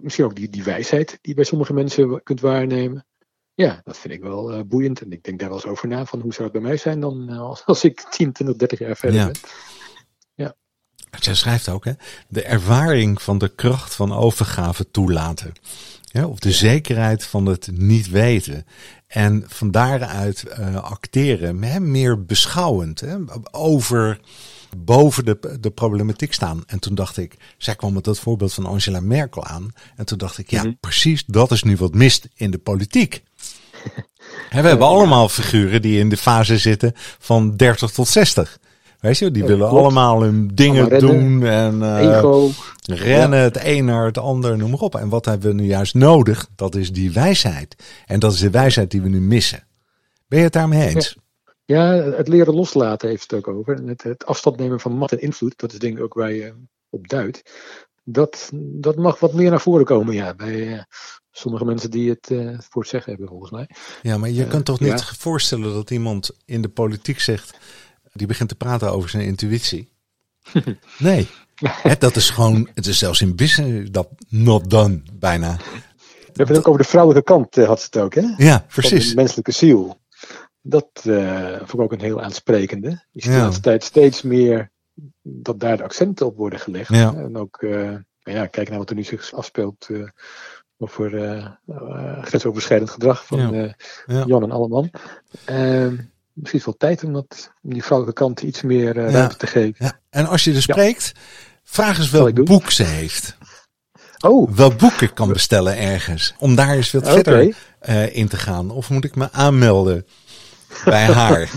Misschien 0.00 0.24
ook 0.24 0.34
die, 0.34 0.48
die 0.48 0.64
wijsheid 0.64 1.08
die 1.08 1.18
je 1.20 1.34
bij 1.34 1.44
sommige 1.44 1.72
mensen 1.72 2.22
kunt 2.22 2.40
waarnemen. 2.40 3.06
Ja, 3.54 3.80
dat 3.84 3.98
vind 3.98 4.14
ik 4.14 4.22
wel 4.22 4.52
eh, 4.52 4.60
boeiend. 4.66 5.00
En 5.00 5.12
ik 5.12 5.22
denk 5.22 5.38
daar 5.38 5.48
wel 5.48 5.58
eens 5.58 5.66
over 5.66 5.88
na 5.88 6.04
van 6.04 6.20
hoe 6.20 6.32
zou 6.32 6.44
het 6.44 6.52
bij 6.52 6.68
mij 6.68 6.76
zijn 6.76 7.00
dan 7.00 7.28
eh, 7.30 7.40
als, 7.40 7.64
als 7.64 7.84
ik 7.84 8.00
10, 8.00 8.32
20, 8.32 8.56
30 8.56 8.78
jaar 8.78 8.96
verder 8.96 9.20
Ja. 9.20 9.26
ben. 9.26 10.54
zij 11.20 11.34
schrijft 11.34 11.68
ook, 11.68 11.84
hè? 11.84 11.92
De 12.28 12.42
ervaring 12.42 13.22
van 13.22 13.38
de 13.38 13.48
kracht 13.48 13.94
van 13.94 14.12
overgave 14.12 14.90
toelaten. 14.90 15.52
Ja, 16.04 16.26
of 16.26 16.38
de 16.38 16.52
zekerheid 16.52 17.24
van 17.24 17.46
het 17.46 17.68
niet 17.72 18.08
weten. 18.08 18.66
En 19.06 19.44
van 19.46 19.70
daaruit 19.70 20.42
eh, 20.42 20.76
acteren, 20.76 21.62
hè, 21.62 21.80
meer 21.80 22.24
beschouwend, 22.24 23.00
hè, 23.00 23.16
over 23.50 24.20
boven 24.76 25.24
de, 25.24 25.56
de 25.60 25.70
problematiek 25.70 26.32
staan. 26.32 26.62
En 26.66 26.78
toen 26.78 26.94
dacht 26.94 27.16
ik, 27.16 27.36
zij 27.58 27.74
kwam 27.76 27.92
met 27.92 28.04
dat 28.04 28.18
voorbeeld 28.18 28.52
van 28.54 28.66
Angela 28.66 29.00
Merkel 29.00 29.44
aan. 29.44 29.68
En 29.96 30.04
toen 30.06 30.18
dacht 30.18 30.38
ik, 30.38 30.50
ja, 30.50 30.62
Mhm. 30.62 30.72
precies, 30.80 31.24
dat 31.26 31.50
is 31.50 31.62
nu 31.62 31.76
wat 31.76 31.94
mist 31.94 32.28
in 32.34 32.50
de 32.50 32.58
politiek. 32.58 33.22
We 34.50 34.58
hebben 34.68 34.86
allemaal 34.86 35.28
figuren 35.28 35.82
die 35.82 35.98
in 35.98 36.08
de 36.08 36.16
fase 36.16 36.58
zitten 36.58 36.92
van 37.18 37.56
30 37.56 37.90
tot 37.90 38.08
60. 38.08 38.58
Weet 39.00 39.18
je, 39.18 39.30
die 39.30 39.42
Ja, 39.42 39.48
willen 39.48 39.68
klopt. 39.68 39.82
allemaal 39.84 40.22
hun 40.22 40.50
dingen 40.54 40.82
Allemaal 40.90 41.00
doen 41.00 41.44
en 41.46 41.82
eh, 41.82 42.16
Ego. 42.16 42.50
rennen 42.82 43.38
het 43.40 43.58
een 43.64 43.84
naar 43.84 44.04
het 44.06 44.18
ander, 44.18 44.56
noem 44.58 44.70
maar 44.70 44.78
op. 44.80 44.94
En 44.96 45.08
wat 45.08 45.24
hebben 45.24 45.48
we 45.56 45.62
nu 45.62 45.68
juist 45.68 45.94
nodig? 45.94 46.48
Dat 46.56 46.74
is 46.74 46.92
die 46.92 47.12
wijsheid. 47.12 47.76
En 48.06 48.20
dat 48.20 48.32
is 48.32 48.38
de 48.38 48.50
wijsheid 48.50 48.90
die 48.90 49.02
we 49.02 49.08
nu 49.08 49.20
missen. 49.20 49.64
Ben 50.28 50.38
je 50.38 50.44
het 50.44 50.52
daarmee 50.52 50.88
eens? 50.88 51.16
Ja, 51.64 51.92
het 51.92 52.28
leren 52.28 52.54
loslaten 52.54 53.08
heeft 53.08 53.22
het 53.22 53.32
ook 53.34 53.48
over. 53.56 53.76
En 53.76 53.86
Het, 53.88 54.02
het 54.02 54.26
afstand 54.26 54.56
nemen 54.56 54.80
van 54.80 54.92
macht 54.92 55.12
en 55.12 55.20
invloed, 55.20 55.58
dat 55.58 55.72
is 55.72 55.78
denk 55.78 55.96
ik 55.96 56.02
ook 56.04 56.14
waar 56.14 56.32
je 56.32 56.54
op 56.90 57.08
duidt. 57.08 57.42
Dat, 58.04 58.50
dat 58.54 58.96
mag 58.96 59.20
wat 59.20 59.32
meer 59.32 59.50
naar 59.50 59.60
voren 59.60 59.84
komen, 59.84 60.14
ja, 60.14 60.34
bij 60.34 60.72
eh, 60.72 60.82
sommige 61.30 61.64
mensen 61.64 61.90
die 61.90 62.10
het 62.10 62.30
eh, 62.30 62.58
voor 62.58 62.82
het 62.82 62.90
zeggen 62.90 63.10
hebben, 63.10 63.28
volgens 63.28 63.50
mij. 63.50 63.68
Ja, 64.02 64.18
maar 64.18 64.30
je 64.30 64.42
Eh, 64.44 64.50
kunt 64.50 64.64
toch 64.64 64.80
niet 64.80 65.00
ja. 65.00 65.14
voorstellen 65.18 65.72
dat 65.74 65.90
iemand 65.90 66.30
in 66.44 66.62
de 66.62 66.68
politiek 66.68 67.20
zegt, 67.20 67.58
die 68.12 68.26
begint 68.26 68.48
te 68.48 68.54
praten 68.54 68.92
over 68.92 69.10
zijn 69.10 69.24
intuïtie. 69.24 69.90
Nee, 70.98 71.28
dat 71.98 72.16
is 72.16 72.30
gewoon, 72.30 72.68
het 72.74 72.86
is 72.86 72.98
zelfs 72.98 73.20
in 73.20 73.36
business 73.36 73.90
dat 73.90 74.08
not 74.28 74.70
done, 74.70 75.02
bijna. 75.12 75.56
We 75.56 75.62
hebben 76.38 76.46
het 76.56 76.58
ook 76.58 76.68
over 76.68 76.82
de 76.82 76.88
vrouwelijke 76.88 77.32
kant, 77.32 77.56
eh, 77.56 77.66
had 77.66 77.80
ze 77.80 77.86
het 77.90 77.98
ook, 77.98 78.14
hè? 78.14 78.34
Ja, 78.36 78.58
Van 78.58 78.66
precies. 78.68 79.08
de 79.08 79.14
menselijke 79.14 79.52
ziel. 79.52 80.00
Dat 80.62 80.88
eh, 81.04 81.56
vond 81.56 81.72
ik 81.72 81.80
ook 81.80 81.92
een 81.92 82.00
heel 82.00 82.22
aansprekende. 82.22 82.88
Je 83.10 83.22
ziet 83.22 83.32
de 83.32 83.38
laatste 83.38 83.62
tijd 83.62 83.84
steeds 83.84 84.22
meer 84.22 84.70
dat 85.22 85.60
daar 85.60 85.76
de 85.76 85.82
accenten 85.82 86.26
op 86.26 86.36
worden 86.36 86.58
gelegd. 86.58 86.88
Ja. 86.88 87.14
En 87.14 87.36
ook, 87.36 87.62
eh, 87.62 87.70
nou 88.22 88.38
ja, 88.38 88.46
kijk 88.46 88.68
naar 88.68 88.78
wat 88.78 88.90
er 88.90 88.96
nu 88.96 89.04
zich 89.04 89.32
afspeelt 89.32 89.88
eh, 89.90 90.08
over 90.78 91.24
eh, 91.24 91.46
grensoverschrijdend 92.22 92.90
gedrag 92.90 93.26
van 93.26 93.54
Ja. 93.54 93.74
Ja. 94.06 94.24
Jan 94.26 94.42
en 94.42 94.50
Alleman. 94.50 94.90
Ehm, 95.44 95.96
misschien 96.32 96.58
is 96.58 96.64
het 96.64 96.64
wel 96.64 96.76
tijd 96.76 97.04
om, 97.04 97.12
dat, 97.12 97.52
om 97.62 97.72
die 97.72 97.84
vrouwelijke 97.84 98.22
kant 98.22 98.42
iets 98.42 98.62
meer 98.62 98.94
ruimte 98.94 99.36
te 99.36 99.46
geven. 99.46 99.84
Ja. 99.84 100.00
En 100.10 100.26
als 100.26 100.44
je 100.44 100.54
er 100.54 100.62
spreekt, 100.62 101.12
vraag 101.62 101.98
eens 101.98 102.10
welk 102.10 102.44
boek 102.44 102.70
ze 102.70 102.82
heeft. 102.82 103.36
Oh, 104.18 104.50
Welk 104.50 104.78
boek 104.78 105.00
ik 105.00 105.14
kan 105.14 105.28
bestellen 105.28 105.76
ergens. 105.78 106.34
Om 106.38 106.54
daar 106.54 106.74
eens 106.74 106.92
wat 106.92 107.02
Oké. 107.02 107.12
verder 107.12 107.54
in 108.14 108.28
te 108.28 108.36
gaan. 108.36 108.70
Of 108.70 108.90
moet 108.90 109.04
ik 109.04 109.14
me 109.14 109.32
aanmelden 109.32 110.06
bij 110.84 111.04
haar? 111.22 111.50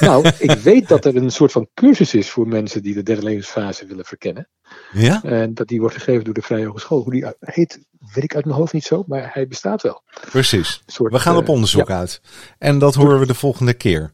nou, 0.00 0.30
ik 0.38 0.50
weet 0.50 0.88
dat 0.88 1.04
er 1.04 1.16
een 1.16 1.30
soort 1.30 1.52
van 1.52 1.68
cursus 1.74 2.14
is 2.14 2.30
voor 2.30 2.48
mensen 2.48 2.82
die 2.82 2.94
de 2.94 3.02
derde 3.02 3.22
levensfase 3.22 3.86
willen 3.86 4.04
verkennen. 4.04 4.48
Ja? 4.92 5.22
En 5.22 5.54
dat 5.54 5.66
die 5.68 5.80
wordt 5.80 5.94
gegeven 5.94 6.24
door 6.24 6.34
de 6.34 6.42
Vrije 6.42 6.66
Hogeschool. 6.66 7.02
Hoe 7.02 7.12
die 7.12 7.26
heet, 7.40 7.78
weet 8.14 8.24
ik 8.24 8.34
uit 8.34 8.44
mijn 8.44 8.56
hoofd 8.56 8.72
niet 8.72 8.84
zo, 8.84 9.04
maar 9.06 9.30
hij 9.32 9.46
bestaat 9.48 9.82
wel. 9.82 10.02
Precies. 10.30 10.82
Soort, 10.86 11.12
We 11.12 11.18
gaan 11.18 11.36
op 11.36 11.44
eh, 11.44 11.50
onderzoek 11.50 11.90
uit. 11.90 12.20
En 12.58 12.78
dat 12.78 12.94
horen 12.94 13.18
we 13.18 13.26
de 13.26 13.34
volgende 13.34 13.74
keer. 13.74 14.12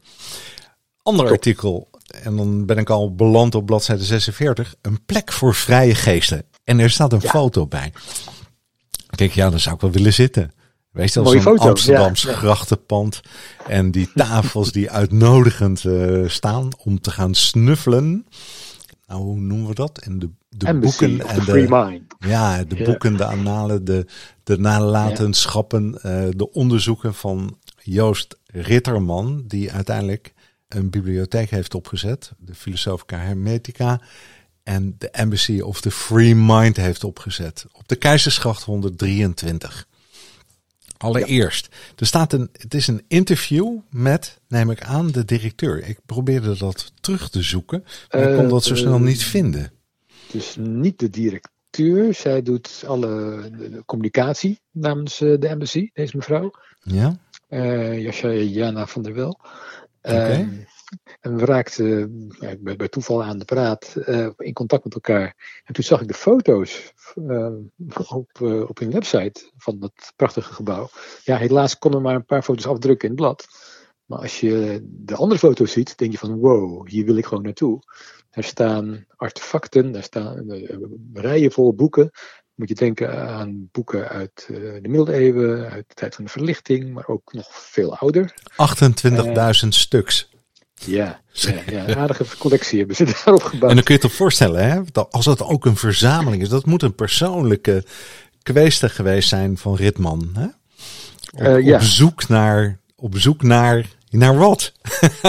Ander 1.03 1.25
Top. 1.25 1.33
artikel. 1.33 1.89
En 2.23 2.35
dan 2.35 2.65
ben 2.65 2.77
ik 2.77 2.89
al 2.89 3.15
beland 3.15 3.55
op 3.55 3.65
bladzijde 3.65 4.03
46. 4.03 4.75
Een 4.81 5.05
plek 5.05 5.31
voor 5.31 5.55
vrije 5.55 5.95
geesten. 5.95 6.45
En 6.63 6.79
er 6.79 6.89
staat 6.89 7.13
een 7.13 7.19
Ja. 7.21 7.29
foto 7.29 7.67
bij. 7.67 7.93
Kijk, 9.15 9.31
ja, 9.31 9.49
daar 9.49 9.59
zou 9.59 9.75
ik 9.75 9.81
wel 9.81 9.91
willen 9.91 10.13
zitten. 10.13 10.51
Weet 10.95 11.13
je, 11.13 11.21
Mooie 11.21 11.41
zo'n 11.41 11.57
foto, 11.57 11.69
Amsterdams 11.69 12.21
ja, 12.21 12.29
ja. 12.29 12.35
grachtenpand. 12.35 13.21
En 13.67 13.91
die 13.91 14.11
tafels 14.13 14.71
die 14.71 14.91
uitnodigend 14.91 15.85
eh, 15.85 16.27
staan 16.27 16.69
om 16.83 17.01
te 17.01 17.11
gaan 17.11 17.33
snuffelen. 17.33 18.25
Nou, 19.07 19.21
hoe 19.21 19.39
noemen 19.39 19.67
we 19.67 19.73
dat? 19.73 19.97
En 19.97 20.19
de, 20.19 20.29
de 20.49 20.67
Embassy 20.67 20.99
boeken 21.07 21.27
en 21.27 21.35
de, 21.35 21.41
Free 21.41 21.67
Mind. 21.69 22.03
ja, 22.19 22.63
de 22.63 22.83
boeken, 22.83 23.17
de 23.17 23.25
annalen, 23.25 23.85
de, 23.85 24.05
de 24.43 24.57
nalatenschappen, 24.57 26.01
eh, 26.01 26.23
de 26.29 26.51
onderzoeken 26.51 27.13
van 27.13 27.57
Joost 27.81 28.37
Ritterman, 28.45 29.43
die 29.47 29.71
uiteindelijk 29.71 30.33
een 30.67 30.89
bibliotheek 30.89 31.49
heeft 31.49 31.75
opgezet, 31.75 32.31
de 32.37 32.55
Philosophica 32.55 33.17
Hermetica, 33.17 34.01
en 34.63 34.95
de 34.97 35.09
Embassy 35.09 35.59
of 35.59 35.81
the 35.81 35.91
Free 35.91 36.35
Mind 36.35 36.77
heeft 36.77 37.03
opgezet 37.03 37.65
op 37.71 37.87
de 37.87 37.95
Keizersgracht 37.95 38.63
123. 38.63 39.87
Allereerst, 41.05 41.75
er 41.95 42.05
staat 42.05 42.33
een, 42.33 42.49
het 42.51 42.73
is 42.73 42.87
een 42.87 43.03
interview 43.07 43.77
met, 43.89 44.41
neem 44.47 44.69
ik 44.69 44.83
aan, 44.83 45.11
de 45.11 45.25
directeur. 45.25 45.87
Ik 45.87 45.99
probeerde 46.05 46.57
dat 46.57 46.91
terug 47.01 47.29
te 47.29 47.41
zoeken, 47.41 47.83
maar 48.11 48.21
ik 48.29 48.35
kon 48.35 48.43
Eh, 48.43 48.49
dat 48.49 48.63
zo 48.63 48.75
snel 48.75 48.95
eh, 48.95 49.01
niet 49.01 49.23
vinden. 49.23 49.71
Dus 50.31 50.55
niet 50.59 50.99
de 50.99 51.09
directeur. 51.09 52.13
Zij 52.13 52.41
doet 52.41 52.83
alle 52.87 53.51
communicatie 53.85 54.59
namens 54.71 55.21
eh, 55.21 55.39
de 55.39 55.47
embassy, 55.47 55.89
deze 55.93 56.17
mevrouw. 56.17 56.51
Ja? 56.83 57.19
eh 57.47 58.01
Jascha 58.03 58.31
Jana 58.31 58.87
van 58.87 59.03
der 59.03 59.13
Wel. 59.13 59.39
En 61.19 61.37
we 61.37 61.45
raakten 61.45 62.27
bij, 62.59 62.75
bij 62.75 62.87
toeval 62.87 63.23
aan 63.23 63.39
de 63.39 63.45
praat 63.45 63.95
eh, 63.95 64.29
in 64.37 64.53
contact 64.53 64.83
met 64.83 64.93
elkaar. 64.93 65.35
En 65.63 65.73
toen 65.73 65.83
zag 65.83 66.01
ik 66.01 66.07
de 66.07 66.13
foto's 66.13 66.93
eh, 67.27 67.53
op, 68.07 68.29
eh, 68.41 68.69
op 68.69 68.79
hun 68.79 68.91
website 68.91 69.51
van 69.57 69.79
dat 69.79 70.13
prachtige 70.15 70.53
gebouw. 70.53 70.89
Ja, 71.23 71.37
helaas 71.37 71.77
konden 71.77 71.99
we 71.99 72.05
maar 72.05 72.15
een 72.15 72.25
paar 72.25 72.43
foto's 72.43 72.67
afdrukken 72.67 73.09
in 73.09 73.13
het 73.13 73.23
blad. 73.23 73.47
Maar 74.05 74.19
als 74.19 74.39
je 74.39 74.79
de 74.83 75.15
andere 75.15 75.39
foto's 75.39 75.71
ziet, 75.71 75.97
denk 75.97 76.11
je 76.11 76.17
van 76.17 76.37
wow, 76.37 76.87
hier 76.87 77.05
wil 77.05 77.17
ik 77.17 77.25
gewoon 77.25 77.43
naartoe. 77.43 77.79
Er 78.29 78.43
staan 78.43 79.05
artefacten, 79.15 79.95
er 79.95 80.03
staan 80.03 80.45
rijen 81.13 81.51
vol 81.51 81.73
boeken. 81.73 82.11
Moet 82.55 82.69
je 82.69 82.75
denken 82.75 83.27
aan 83.27 83.69
boeken 83.71 84.09
uit 84.09 84.45
de 84.47 84.79
middeleeuwen, 84.81 85.69
uit 85.69 85.87
de 85.87 85.93
tijd 85.93 86.15
van 86.15 86.23
de 86.23 86.31
verlichting, 86.31 86.93
maar 86.93 87.07
ook 87.07 87.33
nog 87.33 87.47
veel 87.51 87.97
ouder. 87.97 88.33
28.000 89.63 89.67
stuks. 89.67 90.29
Ja, 90.75 91.21
ja, 91.31 91.61
ja, 91.65 91.87
een 91.87 91.97
aardige 91.97 92.37
collectie 92.37 92.77
hebben 92.77 92.95
ze 92.95 93.05
daarop 93.25 93.43
gebouwd. 93.43 93.69
En 93.69 93.75
dan 93.75 93.85
kun 93.85 93.95
je 93.95 94.01
je 94.01 94.07
toch 94.07 94.17
voorstellen, 94.17 94.69
hè, 94.69 94.81
dat 94.91 95.11
als 95.11 95.25
het 95.25 95.41
ook 95.41 95.65
een 95.65 95.75
verzameling 95.75 96.41
is, 96.41 96.49
dat 96.49 96.65
moet 96.65 96.83
een 96.83 96.95
persoonlijke 96.95 97.83
kweester 98.43 98.89
geweest 98.89 99.29
zijn 99.29 99.57
van 99.57 99.75
Ritman. 99.75 100.29
Hè? 100.33 100.45
Op, 101.55 101.61
ja. 101.61 101.75
op 101.75 101.81
zoek 101.81 102.27
naar, 102.27 102.79
op 102.95 103.17
zoek 103.17 103.43
naar, 103.43 103.85
naar 104.09 104.37
wat? 104.37 104.73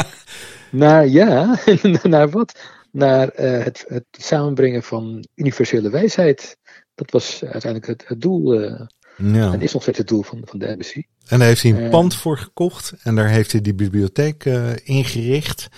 naar, 0.71 1.07
ja, 1.07 1.59
naar 2.03 2.31
wat? 2.31 2.59
Naar 2.91 3.41
uh, 3.41 3.65
het, 3.65 3.85
het 3.88 4.05
samenbrengen 4.11 4.83
van 4.83 5.26
universele 5.35 5.91
wijsheid. 5.91 6.57
Dat 6.95 7.11
was 7.11 7.43
uiteindelijk 7.43 7.87
het, 7.87 8.09
het 8.09 8.21
doel. 8.21 8.62
Uh, 8.62 8.81
ja. 9.16 9.52
En 9.52 9.61
is 9.61 9.73
nog 9.73 9.82
steeds 9.82 9.99
het 9.99 10.08
doel 10.08 10.23
van, 10.23 10.42
van 10.44 10.58
de 10.58 10.66
embassy. 10.66 11.02
En 11.26 11.38
daar 11.38 11.49
heeft 11.49 11.62
hij 11.62 11.70
een 11.70 11.82
Uh, 11.82 11.90
pand 11.90 12.14
voor 12.14 12.38
gekocht. 12.38 12.94
En 13.02 13.14
daar 13.14 13.28
heeft 13.28 13.52
hij 13.52 13.61
die 13.61 13.75
bibliotheek 13.75 14.44
uh, 14.44 14.70
ingericht. 14.85 15.68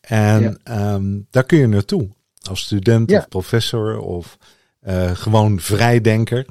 En 0.00 0.58
ja. 0.64 0.94
um, 0.94 1.26
daar 1.30 1.44
kun 1.44 1.58
je 1.58 1.66
naartoe. 1.66 2.08
Als 2.42 2.60
student 2.60 3.10
ja. 3.10 3.18
of 3.18 3.28
professor 3.28 3.98
of 3.98 4.38
uh, 4.86 5.10
gewoon 5.10 5.60
vrijdenker. 5.60 6.46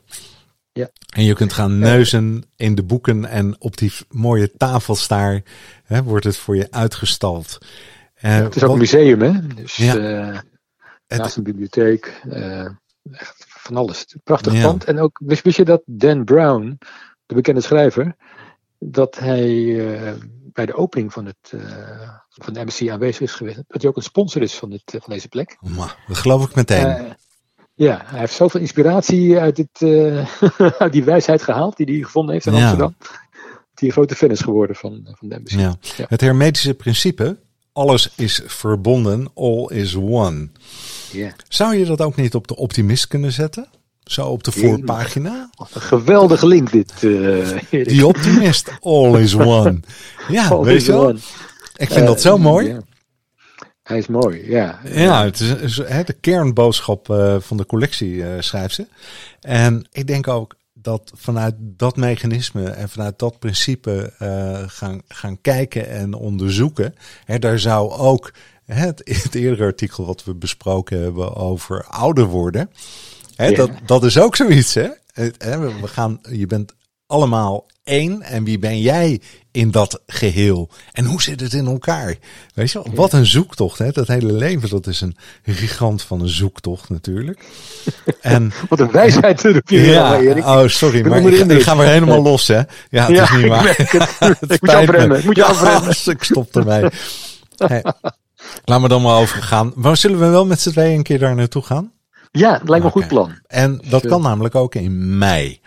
Ja. 0.72 0.90
En 1.16 1.24
je 1.24 1.34
kunt 1.34 1.54
gaan 1.54 1.80
neuzen 1.80 2.44
in 2.56 2.76
de 2.76 2.84
boeken 2.84 3.26
en 3.26 3.56
op 3.62 3.78
die 3.78 3.92
mooie 4.10 4.52
tafels 4.58 5.08
daar 5.08 5.42
hè, 5.84 6.04
wordt 6.04 6.26
het 6.26 6.38
voor 6.38 6.56
je 6.56 6.68
uitgestald. 6.72 7.58
Het 8.14 8.56
is 8.56 8.64
ook 8.64 8.72
een 8.72 8.78
museum, 8.78 9.22
hè? 9.22 9.48
Dus 9.48 9.76
ja. 9.76 10.44
naast 11.08 11.36
een 11.36 11.44
bibliotheek, 11.44 12.22
echt 13.12 13.47
van 13.68 13.76
alles. 13.76 14.16
Prachtig 14.24 14.54
ja. 14.54 14.62
pand. 14.62 14.84
En 14.84 15.00
ook, 15.00 15.20
wist, 15.24 15.44
wist 15.44 15.58
je 15.58 15.66
dat 15.66 15.82
Dan 15.86 16.24
Brown, 16.24 16.78
de 17.26 17.36
bekende 17.36 17.62
schrijver, 17.62 18.16
dat 18.80 19.20
hij 19.20 19.50
uh, 19.50 20.12
bij 20.54 20.66
de 20.66 20.74
opening 20.74 21.14
van, 21.14 21.26
het, 21.26 21.54
van 22.30 22.54
de 22.54 22.60
embassy 22.60 22.92
aanwezig 22.92 23.22
is 23.22 23.32
geweest, 23.32 23.56
dat 23.68 23.82
hij 23.82 23.90
ook 23.90 23.98
een 23.98 24.04
sponsor 24.04 24.42
is 24.42 24.56
van, 24.56 24.70
dit, 24.70 24.82
van 24.86 25.14
deze 25.14 25.28
plek. 25.28 25.58
Oh, 25.62 25.90
dat 26.08 26.18
geloof 26.18 26.46
ik 26.50 26.56
meteen. 26.56 27.16
Ja, 27.74 28.02
hij 28.06 28.20
heeft 28.20 28.34
zoveel 28.34 28.60
inspiratie 28.60 29.40
uit, 29.40 29.56
dit, 29.56 29.82
uit 30.80 30.92
die 30.92 31.04
wijsheid 31.04 31.42
gehaald 31.42 31.78
die 31.78 31.86
hij 31.86 32.04
gevonden 32.04 32.34
heeft 32.34 32.46
in 32.46 32.54
ja. 32.54 32.60
Amsterdam. 32.60 32.96
Dat 33.00 33.10
hij 33.74 33.88
een 33.88 33.92
grote 33.92 34.16
fan 34.16 34.32
is 34.32 34.42
geworden 34.42 34.76
van, 34.76 35.08
van 35.12 35.30
de 35.30 35.36
embassy. 35.36 35.60
Ja. 35.60 35.76
Het 36.08 36.22
hermetische 36.22 36.74
principe, 36.74 37.40
alles 37.78 38.10
is 38.16 38.42
verbonden, 38.46 39.28
all 39.34 39.66
is 39.70 39.96
one. 39.96 40.50
Ja. 41.12 41.32
Zou 41.48 41.76
je 41.76 41.86
dat 41.86 42.02
ook 42.02 42.16
niet 42.16 42.36
op 42.36 42.48
de 42.48 42.56
optimist 42.56 43.08
kunnen 43.08 43.32
zetten? 43.32 43.68
Zo 44.04 44.28
op 44.28 44.44
de 44.44 44.52
voorpagina? 44.52 45.50
Een 45.74 45.82
geweldige 45.82 46.48
link 46.48 46.72
dit. 46.72 46.94
Uh, 47.02 47.58
die 47.70 48.08
optimist, 48.08 48.72
all 48.82 49.22
is 49.22 49.36
one. 49.36 49.80
Ja, 50.28 50.48
all 50.48 50.64
weet 50.64 50.86
je 50.86 50.92
wel? 50.92 51.08
One. 51.08 51.20
Ik 51.76 51.88
vind 51.88 52.00
uh, 52.00 52.06
dat 52.06 52.22
zo 52.22 52.38
mooi. 52.38 52.68
Ja. 52.68 52.80
Hij 53.84 53.98
is 53.98 54.08
mooi, 54.08 54.50
ja. 54.52 54.80
Ja, 54.84 55.24
het 55.24 55.40
is 55.40 55.76
de 56.06 56.16
kernboodschap 56.22 57.10
uh, 57.10 57.36
van 57.40 57.58
de 57.58 57.66
collectie, 57.66 58.24
schrijft 58.40 58.76
ze. 58.76 58.88
En 59.42 59.88
ik 59.92 60.08
denk 60.08 60.28
ook 60.28 60.56
dat 60.88 61.12
vanuit 61.16 61.56
dat 61.60 61.96
mechanisme 61.96 62.70
en 62.70 62.90
vanuit 62.90 63.20
dat 63.20 63.40
principe 63.40 64.14
uh, 64.22 64.64
gaan, 64.68 65.02
gaan 65.08 65.42
kijken 65.42 65.90
en 65.90 66.14
onderzoeken. 66.14 66.96
Hè, 67.26 67.40
daar 67.40 67.60
zou 67.60 67.92
ook 67.92 68.34
het, 68.66 69.02
het 69.24 69.36
eerdere 69.36 69.64
artikel 69.64 70.06
wat 70.06 70.24
we 70.24 70.36
besproken 70.36 71.02
hebben 71.02 71.36
over 71.36 71.86
ouder 71.86 72.26
worden. 72.26 72.70
Hè, 73.36 73.46
ja. 73.46 73.56
dat, 73.56 73.72
dat 73.86 74.04
is 74.04 74.18
ook 74.18 74.36
zoiets, 74.36 74.74
hè? 74.74 74.90
We 75.14 75.88
gaan, 75.88 76.20
je 76.32 76.46
bent 76.46 76.74
allemaal 77.06 77.66
één. 77.88 78.22
En 78.22 78.44
wie 78.44 78.60
ben 78.60 78.80
jij 78.80 79.22
in 79.52 79.72
dat 79.72 80.02
geheel? 80.08 80.70
En 80.92 81.06
hoe 81.06 81.22
zit 81.22 81.40
het 81.40 81.54
in 81.54 81.66
elkaar? 81.66 82.16
Weet 82.54 82.72
je, 82.72 82.82
wat 82.94 83.14
een 83.14 83.26
zoektocht. 83.26 83.78
Hè? 83.78 83.92
Dat 83.92 84.08
hele 84.08 84.34
leven, 84.34 84.70
dat 84.70 84.88
is 84.88 85.02
een 85.02 85.16
gigant 85.44 86.02
van 86.02 86.22
een 86.22 86.30
zoektocht 86.30 86.90
natuurlijk. 86.90 87.46
En, 88.22 88.52
wat 88.70 88.80
een 88.80 88.92
wijsheid 88.92 89.42
ja, 89.66 90.20
Erik. 90.20 90.46
Oh, 90.46 90.68
sorry, 90.68 91.08
maar 91.08 91.22
ik, 91.22 91.52
ik 91.52 91.62
ga 91.62 91.78
weer 91.78 91.88
helemaal 91.88 92.22
los, 92.22 92.48
hè? 92.48 92.62
Ja, 92.90 93.06
het 93.06 93.16
ja, 93.16 93.24
is 93.24 93.32
niet 93.32 93.48
waar. 93.48 93.76
het 94.30 94.50
moet 94.62 94.72
je 94.72 94.76
afremmen. 94.76 95.22
Moet 95.26 95.36
je 95.36 95.44
afremmen. 95.44 95.96
ik 96.06 96.24
stop 96.24 96.56
ermee. 96.56 96.90
Hey, 97.58 97.84
laat 98.66 98.82
me 98.82 98.88
dan 98.88 99.02
maar 99.02 99.18
overgaan. 99.18 99.72
Maar 99.76 99.98
zullen 99.98 100.20
we 100.20 100.28
wel 100.28 100.46
met 100.46 100.62
z'n 100.62 100.70
tweeën 100.70 100.98
een 100.98 101.04
keer 101.04 101.20
daar 101.20 101.36
naartoe 101.36 101.64
gaan? 101.64 101.92
Ja, 102.32 102.52
dat 102.52 102.70
lijkt 102.70 102.84
me 102.84 102.90
okay. 102.90 103.02
een 103.02 103.08
goed 103.08 103.08
plan. 103.08 103.32
En 103.48 103.82
dat 103.90 104.08
kan 104.08 104.22
namelijk 104.22 104.56
ook 104.56 104.76
in 104.76 105.18
mei. 105.18 105.60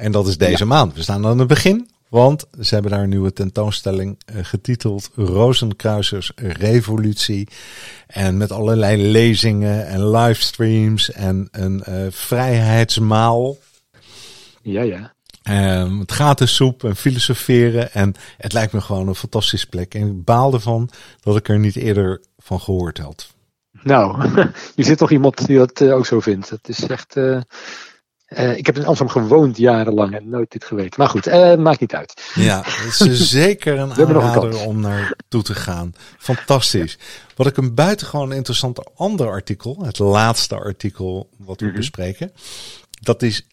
En 0.00 0.12
dat 0.12 0.28
is 0.28 0.38
deze 0.38 0.58
ja. 0.58 0.64
maand. 0.64 0.94
We 0.94 1.02
staan 1.02 1.26
aan 1.26 1.38
het 1.38 1.48
begin, 1.48 1.88
want 2.08 2.46
ze 2.60 2.74
hebben 2.74 2.92
daar 2.92 3.02
een 3.02 3.08
nieuwe 3.08 3.32
tentoonstelling 3.32 4.18
uh, 4.34 4.44
getiteld 4.44 5.10
Rozenkruisers 5.14 6.32
Revolutie. 6.36 7.48
En 8.06 8.36
met 8.36 8.52
allerlei 8.52 9.02
lezingen 9.02 9.86
en 9.86 10.10
livestreams 10.10 11.12
en 11.12 11.48
een 11.50 11.82
uh, 11.88 12.06
vrijheidsmaal. 12.10 13.56
Ja, 14.62 14.82
ja. 14.82 15.12
Um, 15.82 15.98
het 15.98 16.12
gratis 16.12 16.54
soep 16.54 16.84
en 16.84 16.96
filosoferen. 16.96 17.92
En 17.92 18.14
het 18.36 18.52
lijkt 18.52 18.72
me 18.72 18.80
gewoon 18.80 19.08
een 19.08 19.14
fantastische 19.14 19.66
plek. 19.66 19.94
En 19.94 20.06
ik 20.06 20.24
baal 20.24 20.52
ervan 20.52 20.90
dat 21.20 21.36
ik 21.36 21.48
er 21.48 21.58
niet 21.58 21.76
eerder 21.76 22.20
van 22.38 22.60
gehoord 22.60 22.98
had. 22.98 23.34
Nou, 23.82 24.28
je 24.76 24.84
zit 24.84 24.98
toch 24.98 25.10
iemand 25.10 25.46
die 25.46 25.58
dat 25.58 25.80
uh, 25.80 25.94
ook 25.94 26.06
zo 26.06 26.20
vindt. 26.20 26.50
Het 26.50 26.68
is 26.68 26.86
echt... 26.86 27.16
Uh, 27.16 27.40
uh, 28.30 28.56
ik 28.56 28.66
heb 28.66 28.76
in 28.76 28.86
Amsterdam 28.86 29.22
gewoond 29.22 29.56
jarenlang 29.56 30.14
en 30.14 30.28
nooit 30.28 30.50
dit 30.50 30.64
geweten. 30.64 31.00
Maar 31.00 31.08
goed, 31.08 31.26
uh, 31.26 31.56
maakt 31.56 31.80
niet 31.80 31.94
uit. 31.94 32.30
Ja, 32.34 32.62
het 32.64 33.00
is 33.00 33.30
zeker 33.30 33.78
een 33.78 33.92
aanrader 33.92 34.66
om 34.66 34.80
naartoe 34.80 35.42
te 35.42 35.54
gaan. 35.54 35.92
Fantastisch. 36.18 36.98
Wat 37.36 37.46
ik 37.46 37.56
een 37.56 37.74
buitengewoon 37.74 38.32
interessant 38.32 38.96
ander 38.96 39.28
artikel, 39.28 39.78
het 39.82 39.98
laatste 39.98 40.54
artikel 40.54 41.28
wat 41.38 41.60
we 41.60 41.64
mm 41.64 41.70
-hmm. 41.70 41.80
bespreken, 41.80 42.32
dat 43.00 43.22
is 43.22 43.46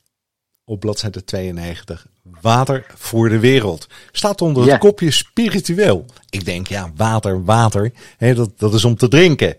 op 0.65 0.79
bladzijde 0.79 1.23
92. 1.23 2.07
Water 2.41 2.85
voor 2.95 3.29
de 3.29 3.39
wereld. 3.39 3.87
Staat 4.11 4.41
onder 4.41 4.65
ja. 4.65 4.71
het 4.71 4.79
kopje 4.79 5.11
spiritueel. 5.11 6.05
Ik 6.29 6.45
denk, 6.45 6.67
ja, 6.67 6.91
water, 6.95 7.43
water, 7.43 7.91
hè, 8.17 8.33
dat, 8.33 8.59
dat 8.59 8.73
is 8.73 8.85
om 8.85 8.95
te 8.95 9.07
drinken. 9.07 9.57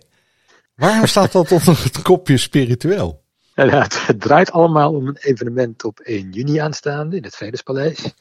Waarom 0.75 1.07
staat 1.07 1.33
dat 1.33 1.53
onder 1.53 1.83
het 1.83 2.03
kopje 2.03 2.37
spiritueel? 2.37 3.27
Het 3.59 4.15
draait 4.19 4.51
allemaal 4.51 4.95
om 4.95 5.07
een 5.07 5.17
evenement 5.17 5.85
op 5.85 6.01
1 6.01 6.31
juni 6.31 6.59
aanstaande 6.59 7.17
in 7.17 7.23
het 7.23 7.37
Vredespaleis. 7.37 8.15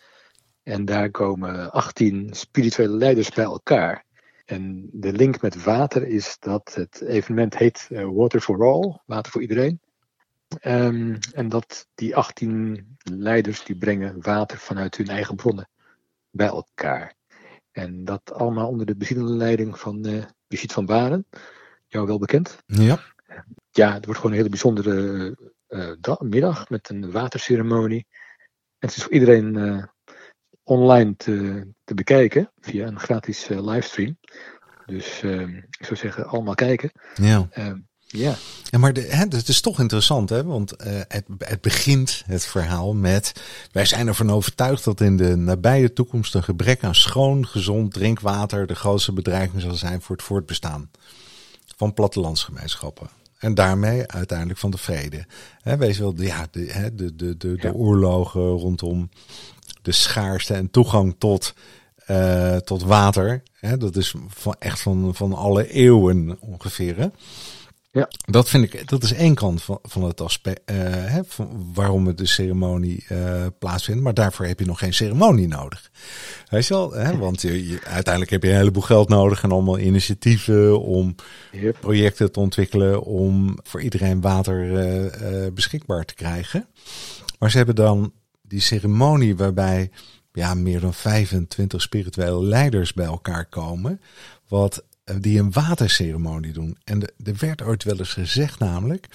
En 0.64 0.86
daar 0.86 1.12
komen 1.12 1.72
18 1.72 2.30
spirituele 2.32 2.94
leiders 2.94 3.30
bij 3.30 3.44
elkaar. 3.44 4.06
En 4.46 4.90
de 4.92 5.12
link 5.12 5.42
met 5.42 5.64
water 5.64 6.08
is 6.08 6.38
dat 6.40 6.74
het 6.74 7.02
evenement 7.02 7.58
heet 7.58 7.88
uh, 7.92 8.08
Water 8.14 8.42
for 8.42 8.64
All, 8.64 9.00
water 9.06 9.32
voor 9.32 9.42
iedereen. 9.42 9.80
Um, 10.62 11.18
en 11.34 11.50
dat 11.50 11.88
die 11.96 12.16
18 12.16 12.98
leiders 13.04 13.64
die 13.64 13.78
brengen 13.78 14.22
water 14.22 14.58
vanuit 14.58 14.98
hun 14.98 15.08
eigen 15.08 15.36
bronnen 15.36 15.70
bij 16.30 16.48
elkaar. 16.48 17.14
En 17.72 18.06
dat 18.06 18.34
allemaal 18.34 18.68
onder 18.68 18.86
de 18.86 18.96
bezielende 18.96 19.34
leiding 19.34 19.80
van 19.80 20.08
uh, 20.08 20.24
Brigitte 20.48 20.74
van 20.74 20.86
Baren, 20.86 21.26
jou 21.88 22.08
wel 22.08 22.20
bekend. 22.20 22.58
Ja 22.66 23.00
ja, 23.78 23.94
het 23.94 24.06
wordt 24.06 24.20
gewoon 24.20 24.32
een 24.32 24.38
hele 24.38 24.50
bijzondere 24.50 25.38
uh, 25.70 25.92
dag, 26.00 26.20
middag 26.20 26.70
met 26.70 26.90
een 26.90 27.12
waterceremonie. 27.12 28.06
En 28.80 28.88
het 28.88 28.96
is 28.98 29.04
voor 29.04 29.12
iedereen 29.12 29.56
uh, 29.58 29.84
online 30.64 31.16
te, 31.16 31.68
te, 31.84 31.94
bekijken 31.94 32.52
via 32.60 32.88
een 32.88 33.00
gratis 33.00 33.50
uh, 33.50 33.66
livestream. 33.66 34.18
Dus 34.86 35.22
ik 35.70 35.86
zou 35.86 35.96
zeggen, 35.96 36.28
allemaal 36.28 36.56
kijken. 36.56 36.92
Ja. 37.16 37.48
ja. 38.08 38.36
ja, 38.64 38.78
maar 38.78 38.94
de, 38.94 39.02
hè, 39.02 39.24
het 39.30 39.48
is 39.48 39.62
toch 39.62 39.80
interessant, 39.80 40.30
hè? 40.30 40.44
Want 40.44 40.74
het, 41.08 41.26
het 41.38 41.62
begint, 41.62 42.24
het 42.26 42.46
verhaal, 42.46 42.94
met... 42.94 43.44
Wij 43.72 43.86
zijn 43.86 44.08
ervan 44.08 44.32
overtuigd 44.32 44.84
dat 44.84 45.02
in 45.02 45.18
de 45.18 45.36
nabije 45.36 45.94
toekomst 45.94 46.36
een 46.36 46.44
gebrek 46.44 46.84
aan 46.84 46.96
schoon, 46.96 47.48
gezond 47.48 47.94
drinkwater 47.94 48.68
de 48.68 48.76
grootste 48.76 49.14
bedreiging 49.14 49.62
zal 49.62 49.74
zijn 49.74 50.02
voor 50.02 50.16
het 50.16 50.26
voortbestaan 50.26 50.92
van 51.76 51.94
plattelandsgemeenschappen. 51.94 53.10
En 53.38 53.54
daarmee 53.54 54.08
uiteindelijk 54.08 54.60
van 54.60 54.72
de 54.72 54.78
vrede. 54.78 55.26
He, 55.62 55.78
wees 55.78 55.98
wel, 55.98 56.14
ja, 56.16 56.48
de, 56.52 56.92
de, 56.96 57.16
de, 57.16 57.38
de, 57.38 57.56
de 57.56 57.68
ja. 57.68 57.72
oorlogen 57.72 58.42
rondom 58.42 59.10
de 59.82 59.92
schaarste 59.92 60.54
en 60.54 60.70
toegang 60.70 61.16
tot, 61.18 61.54
uh, 62.08 62.56
tot 62.56 62.84
water. 62.84 63.44
He, 63.54 63.78
dat 63.78 63.96
is 63.96 64.16
van, 64.28 64.56
echt 64.60 64.82
van, 64.82 65.16
van 65.16 65.34
alle 65.34 65.72
eeuwen 65.72 66.38
ongeveer. 66.40 67.12
Ja. 67.92 68.10
Dat 68.26 68.50
vind 68.50 68.74
ik, 68.74 68.90
dat 68.90 69.04
is 69.04 69.14
één 69.14 69.36
kant 69.36 69.64
van, 69.64 69.80
van 69.82 70.04
het 70.04 70.22
aspect, 70.22 70.62
eh, 70.66 70.76
hè, 70.88 71.22
van 71.26 71.72
waarom 71.74 72.08
het 72.08 72.18
de 72.18 72.26
ceremonie 72.26 73.06
uh, 73.12 73.46
plaatsvindt. 73.60 74.02
Maar 74.02 74.14
daarvoor 74.14 74.46
heb 74.46 74.60
je 74.60 74.66
nog 74.66 74.80
geen 74.80 74.94
ceremonie 74.94 75.48
nodig. 75.48 75.92
Weet 76.50 76.68
je 76.68 76.74
wel, 76.74 76.92
hè? 76.92 77.18
want 77.18 77.42
je, 77.42 77.68
je, 77.68 77.80
uiteindelijk 77.84 78.32
heb 78.32 78.44
je 78.44 78.50
een 78.50 78.56
heleboel 78.56 78.82
geld 78.82 79.10
nodig 79.10 79.44
en 79.44 79.52
allemaal 79.52 79.80
initiatieven 79.80 80.82
om 80.82 81.16
Yep. 81.52 81.78
projecten 81.80 82.32
te 82.32 82.40
ontwikkelen 82.40 83.04
om 83.04 83.58
voor 83.64 83.82
iedereen 83.82 84.22
water 84.22 84.66
uh, 84.66 85.52
beschikbaar 85.54 86.06
te 86.06 86.14
krijgen. 86.14 86.68
Maar 87.40 87.52
ze 87.52 87.58
hebben 87.58 87.76
dan 87.76 88.14
die 88.42 88.60
ceremonie 88.60 89.36
waarbij 89.36 89.92
ja, 90.32 90.54
meer 90.54 90.80
dan 90.80 90.94
25 90.94 91.82
spirituele 91.82 92.44
leiders 92.44 92.94
bij 92.94 93.06
elkaar 93.06 93.46
komen. 93.46 94.02
Wat 94.48 94.84
die 95.22 95.40
een 95.40 95.52
waterceremonie 95.52 96.54
doen. 96.54 96.78
En 96.84 97.00
de, 97.00 97.14
er 97.24 97.36
werd 97.40 97.62
ooit 97.62 97.84
wel 97.84 97.98
eens 97.98 98.14
gezegd 98.14 98.60
namelijk 98.60 99.08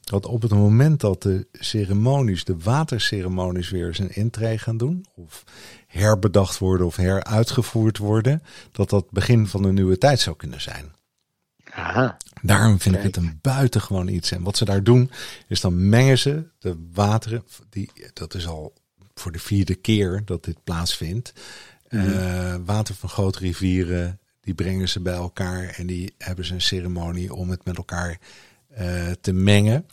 dat 0.00 0.26
op 0.26 0.42
het 0.42 0.50
moment 0.50 1.00
dat 1.00 1.22
de 1.22 1.46
ceremonies, 1.52 2.44
de 2.44 2.58
waterceremonies 2.58 3.70
weer 3.70 3.94
zijn 3.94 4.14
intree 4.14 4.58
gaan 4.58 4.76
doen, 4.76 5.06
of 5.14 5.44
herbedacht 5.86 6.58
worden 6.58 6.86
of 6.86 6.96
heruitgevoerd 6.96 7.98
worden, 7.98 8.42
dat 8.72 8.90
dat 8.90 9.10
begin 9.10 9.46
van 9.46 9.64
een 9.64 9.74
nieuwe 9.74 9.98
tijd 9.98 10.20
zou 10.20 10.36
kunnen 10.36 10.60
zijn. 10.60 10.94
Aha. 11.70 12.16
Daarom 12.42 12.80
vind 12.80 12.94
Kijk. 12.94 13.06
ik 13.06 13.14
het 13.14 13.24
een 13.24 13.38
buitengewoon 13.42 14.08
iets. 14.08 14.30
En 14.30 14.42
wat 14.42 14.56
ze 14.56 14.64
daar 14.64 14.82
doen, 14.82 15.10
is 15.48 15.60
dan 15.60 15.88
mengen 15.88 16.18
ze 16.18 16.48
de 16.58 16.76
wateren, 16.92 17.44
die, 17.70 17.90
dat 18.12 18.34
is 18.34 18.46
al 18.46 18.72
voor 19.14 19.32
de 19.32 19.38
vierde 19.38 19.74
keer 19.74 20.22
dat 20.24 20.44
dit 20.44 20.64
plaatsvindt, 20.64 21.32
mm. 21.88 22.00
uh, 22.00 22.54
water 22.64 22.94
van 22.94 23.08
grote 23.08 23.38
rivieren, 23.38 24.20
die 24.46 24.54
brengen 24.54 24.88
ze 24.88 25.00
bij 25.00 25.14
elkaar 25.14 25.74
en 25.76 25.86
die 25.86 26.14
hebben 26.18 26.44
ze 26.44 26.54
een 26.54 26.60
ceremonie 26.60 27.34
om 27.34 27.50
het 27.50 27.64
met 27.64 27.76
elkaar 27.76 28.18
uh, 28.80 29.10
te 29.20 29.32
mengen. 29.32 29.86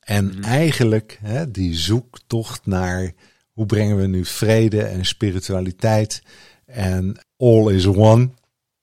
En 0.00 0.24
mm. 0.24 0.42
eigenlijk 0.42 1.18
hè, 1.22 1.50
die 1.50 1.74
zoektocht 1.74 2.66
naar 2.66 3.12
hoe 3.52 3.66
brengen 3.66 3.96
we 3.96 4.06
nu 4.06 4.24
vrede 4.24 4.82
en 4.82 5.04
spiritualiteit 5.04 6.22
en 6.66 7.16
all 7.36 7.74
is 7.74 7.86
one 7.86 8.30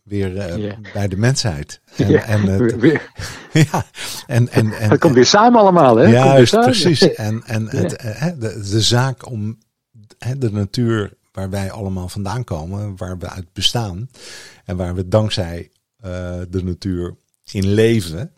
weer 0.03 0.31
uh, 0.31 0.57
yeah. 0.57 0.77
bij 0.93 1.07
de 1.07 1.17
mensheid. 1.17 1.79
En, 1.97 2.09
ja, 2.09 2.23
en 2.23 2.41
het, 2.41 2.75
weer. 2.75 3.09
ja, 3.71 3.85
en, 4.27 4.49
en, 4.49 4.73
en, 4.73 4.89
het 4.89 4.99
komt 4.99 5.13
weer 5.15 5.25
samen 5.25 5.59
allemaal, 5.59 5.95
hè? 5.95 6.07
Juist, 6.07 6.59
precies. 6.59 7.13
En, 7.13 7.43
en 7.45 7.67
ja. 7.71 7.77
het, 7.77 8.03
uh, 8.03 8.25
de, 8.39 8.69
de 8.69 8.81
zaak 8.81 9.29
om 9.29 9.57
de 10.37 10.51
natuur 10.51 11.13
waar 11.35 11.49
wij 11.49 11.71
allemaal 11.71 12.09
vandaan 12.09 12.43
komen, 12.43 12.97
waar 12.97 13.17
we 13.17 13.29
uit 13.29 13.53
bestaan 13.53 14.09
en 14.65 14.77
waar 14.77 14.95
we 14.95 15.07
dankzij 15.07 15.69
uh, 16.05 16.41
de 16.49 16.63
natuur 16.63 17.15
in 17.51 17.67
leven, 17.67 18.31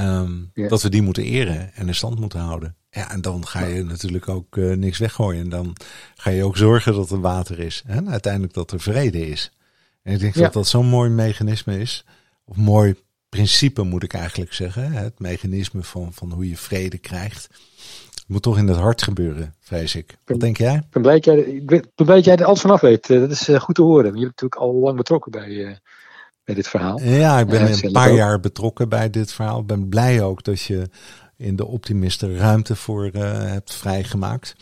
um, 0.00 0.50
ja. 0.54 0.68
dat 0.68 0.82
we 0.82 0.88
die 0.88 1.02
moeten 1.02 1.24
eren 1.24 1.74
en 1.74 1.86
in 1.86 1.94
stand 1.94 2.18
moeten 2.18 2.40
houden. 2.40 2.76
Ja, 2.90 3.10
en 3.10 3.20
dan 3.20 3.46
ga 3.46 3.64
je 3.64 3.84
natuurlijk 3.84 4.28
ook 4.28 4.56
uh, 4.56 4.76
niks 4.76 4.98
weggooien. 4.98 5.42
En 5.42 5.48
dan 5.48 5.76
ga 6.14 6.30
je 6.30 6.44
ook 6.44 6.56
zorgen 6.56 6.94
dat 6.94 7.10
er 7.10 7.20
water 7.20 7.58
is. 7.58 7.82
En 7.86 8.10
uiteindelijk 8.10 8.54
dat 8.54 8.70
er 8.70 8.80
vrede 8.80 9.28
is. 9.28 9.52
En 10.02 10.14
ik 10.14 10.20
denk 10.20 10.34
ja. 10.34 10.40
dat 10.40 10.52
dat 10.52 10.66
zo'n 10.66 10.86
mooi 10.86 11.10
mechanisme 11.10 11.78
is. 11.78 12.04
Of 12.44 12.56
mooi 12.56 12.94
principe 13.28 13.82
moet 13.82 14.02
ik 14.02 14.14
eigenlijk 14.14 14.52
zeggen. 14.52 14.92
Het 14.92 15.18
mechanisme 15.18 15.82
van, 15.82 16.12
van 16.12 16.32
hoe 16.32 16.48
je 16.48 16.56
vrede 16.56 16.98
krijgt. 16.98 17.48
Moet 18.32 18.42
toch 18.42 18.58
in 18.58 18.68
het 18.68 18.76
hart 18.76 19.02
gebeuren, 19.02 19.54
vrees 19.60 19.94
ik. 19.94 20.16
Wat 20.24 20.40
denk 20.40 20.56
jij? 20.56 20.74
Ik 20.74 20.90
ben 20.90 21.02
blij 21.02 21.14
dat 21.14 21.24
jij, 21.24 21.36
ik 21.36 21.66
ben 21.66 21.84
blij 21.94 22.16
dat 22.16 22.24
jij 22.24 22.36
er 22.36 22.44
alles 22.44 22.60
vanaf 22.60 22.80
weet. 22.80 23.06
Dat 23.06 23.30
is 23.30 23.48
uh, 23.48 23.60
goed 23.60 23.74
te 23.74 23.82
horen. 23.82 24.04
Je 24.04 24.10
bent 24.10 24.22
natuurlijk 24.24 24.60
al 24.60 24.74
lang 24.74 24.96
betrokken 24.96 25.32
bij, 25.32 25.48
uh, 25.48 25.70
bij 26.44 26.54
dit 26.54 26.68
verhaal. 26.68 27.00
Ja, 27.00 27.38
ik 27.38 27.46
ben 27.46 27.72
een 27.72 27.92
paar 27.92 28.12
jaar 28.12 28.40
betrokken 28.40 28.88
bij 28.88 29.10
dit 29.10 29.32
verhaal. 29.32 29.60
Ik 29.60 29.66
ben 29.66 29.88
blij 29.88 30.22
ook 30.22 30.44
dat 30.44 30.60
je 30.60 30.88
in 31.36 31.56
de 31.56 31.66
optimisten 31.66 32.36
ruimte 32.36 32.76
voor 32.76 33.10
hebt 33.12 33.74
vrijgemaakt. 33.74 34.54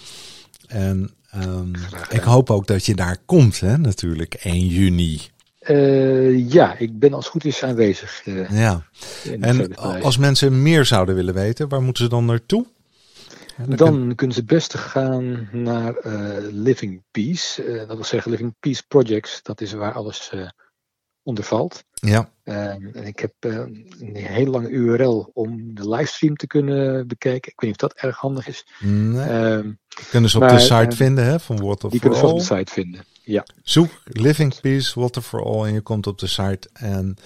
En 0.67 1.11
um, 1.35 1.73
ik 2.09 2.23
hoop 2.23 2.51
ook 2.51 2.67
dat 2.67 2.87
je 2.87 2.95
daar 2.95 3.17
komt, 3.27 3.61
hè, 3.61 3.79
natuurlijk, 3.79 4.35
1 4.35 4.67
juni. 4.67 5.21
Uh, 5.69 6.51
ja, 6.53 6.79
ik 6.79 6.99
ben 6.99 7.13
als 7.13 7.29
goed 7.29 7.45
is 7.45 7.63
aanwezig. 7.63 8.27
Uh, 8.27 8.51
ja, 8.51 8.83
en 9.41 9.77
als 9.77 10.17
mensen 10.17 10.63
meer 10.63 10.85
zouden 10.85 11.15
willen 11.15 11.35
weten, 11.35 11.69
waar 11.69 11.83
moeten 11.83 12.05
ze 12.05 12.11
dan 12.11 12.25
naartoe? 12.25 12.67
Dan, 13.67 13.77
dan 13.77 14.15
kunnen 14.15 14.37
ze 14.37 14.45
best 14.45 14.75
gaan 14.75 15.49
naar 15.53 15.95
uh, 16.07 16.37
Living 16.51 17.03
Peace. 17.11 17.65
dat 17.87 17.97
wil 17.97 18.05
zeggen 18.05 18.31
Living 18.31 18.55
Peace 18.61 18.83
Projects. 18.89 19.43
Dat 19.43 19.61
is 19.61 19.73
waar 19.73 19.93
alles 19.93 20.33
onder 21.23 21.45
valt. 21.45 21.85
Ja. 21.95 22.31
en 22.45 23.07
ik 23.07 23.19
heb 23.19 23.35
een 23.41 23.87
hele 24.13 24.51
lange 24.51 24.69
URL 24.69 25.31
om 25.33 25.75
de 25.75 25.89
livestream 25.89 26.37
te 26.37 26.47
kunnen 26.47 27.07
bekijken. 27.07 27.53
Ik 27.53 27.61
weet 27.61 27.71
niet 27.71 27.83
of 27.83 27.89
dat 27.89 27.99
erg 27.99 28.17
handig 28.17 28.49
is. 28.49 28.67
Nee. 28.79 29.29
Ehm, 29.29 29.73
kunnen 30.11 30.31
ze 30.31 30.37
op 30.37 30.43
maar, 30.43 30.53
de 30.53 30.61
site 30.61 30.97
vinden 30.97 31.25
hè, 31.25 31.41
van 31.41 31.61
Water 31.61 31.91
die 31.91 32.01
kunnen 32.01 32.19
ze 32.19 32.27
op 32.27 32.39
de 32.39 32.45
site 32.45 32.73
vinden, 32.73 33.05
ja. 33.23 33.47
Zoek 33.63 33.91
Living 34.05 34.61
Peace, 34.61 35.01
Water 35.01 35.23
for 35.23 35.45
All 35.45 35.67
en 35.67 35.73
je 35.73 35.81
komt 35.81 36.07
op 36.07 36.19
de 36.19 36.27
site. 36.27 36.69
En 36.73 37.17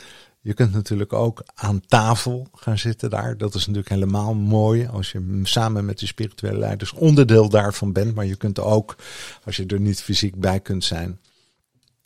je 0.45 0.55
kunt 0.55 0.73
natuurlijk 0.73 1.13
ook 1.13 1.43
aan 1.55 1.81
tafel 1.87 2.49
gaan 2.53 2.79
zitten 2.79 3.11
daar. 3.11 3.37
Dat 3.37 3.55
is 3.55 3.61
natuurlijk 3.61 3.89
helemaal 3.89 4.35
mooi 4.35 4.87
als 4.87 5.13
je 5.13 5.41
samen 5.43 5.85
met 5.85 5.99
de 5.99 6.07
spirituele 6.07 6.59
leiders 6.59 6.93
onderdeel 6.93 7.49
daarvan 7.49 7.93
bent. 7.93 8.15
Maar 8.15 8.27
je 8.27 8.37
kunt 8.37 8.61
ook, 8.61 8.97
als 9.45 9.57
je 9.57 9.67
er 9.67 9.81
niet 9.81 10.03
fysiek 10.03 10.35
bij 10.35 10.61
kunt 10.61 10.85
zijn, 10.85 11.21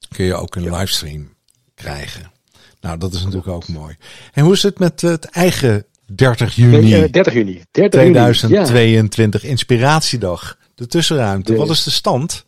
kun 0.08 0.24
je 0.24 0.34
ook 0.34 0.54
een 0.54 0.62
ja. 0.62 0.78
livestream 0.78 1.34
krijgen. 1.74 2.32
Nou, 2.80 2.98
dat 2.98 3.12
is 3.12 3.20
natuurlijk 3.20 3.48
ook 3.48 3.68
mooi. 3.68 3.96
En 4.32 4.44
hoe 4.44 4.52
is 4.52 4.62
het 4.62 4.78
met 4.78 5.00
het 5.00 5.24
eigen 5.24 5.86
30 6.06 6.54
juni? 6.54 6.78
Nee, 6.78 7.04
uh, 7.04 7.12
30 7.12 7.32
juni. 7.32 7.62
30 7.70 8.00
2022, 8.00 9.42
ja. 9.42 9.48
Inspiratiedag. 9.48 10.58
De 10.74 10.86
tussenruimte. 10.86 11.52
De, 11.52 11.58
Wat 11.58 11.70
is 11.70 11.84
de 11.84 11.90
stand? 11.90 12.46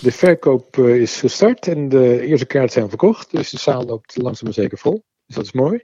De 0.00 0.12
verkoop 0.12 0.76
uh, 0.76 1.00
is 1.00 1.16
gestart 1.16 1.66
en 1.66 1.88
de 1.88 2.26
eerste 2.26 2.46
kaarten 2.46 2.72
zijn 2.72 2.88
verkocht. 2.88 3.30
Dus 3.30 3.50
de 3.50 3.58
zaal 3.58 3.84
loopt 3.84 4.16
langzaam 4.16 4.44
maar 4.44 4.54
zeker 4.54 4.78
vol. 4.78 5.02
Dus 5.32 5.44
dat 5.44 5.54
is 5.54 5.60
mooi. 5.60 5.82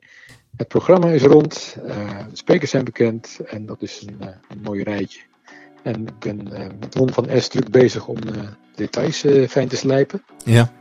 Het 0.57 0.69
programma 0.69 1.09
is 1.09 1.23
rond. 1.23 1.77
Uh, 1.87 2.19
de 2.31 2.37
sprekers 2.37 2.71
zijn 2.71 2.85
bekend. 2.85 3.39
En 3.47 3.67
dat 3.67 3.83
is 3.83 4.07
een, 4.07 4.17
uh, 4.21 4.29
een 4.49 4.61
mooi 4.63 4.83
rijtje. 4.83 5.21
En 5.83 6.07
ik 6.07 6.19
ben 6.19 6.43
met 6.81 6.95
Ron 6.95 7.13
van 7.13 7.29
S 7.37 7.49
druk 7.49 7.71
bezig 7.71 8.07
om 8.07 8.17
details 8.75 9.25
fijn 9.49 9.69
te 9.69 9.77
slijpen. 9.77 10.23
Ja. 10.45 10.73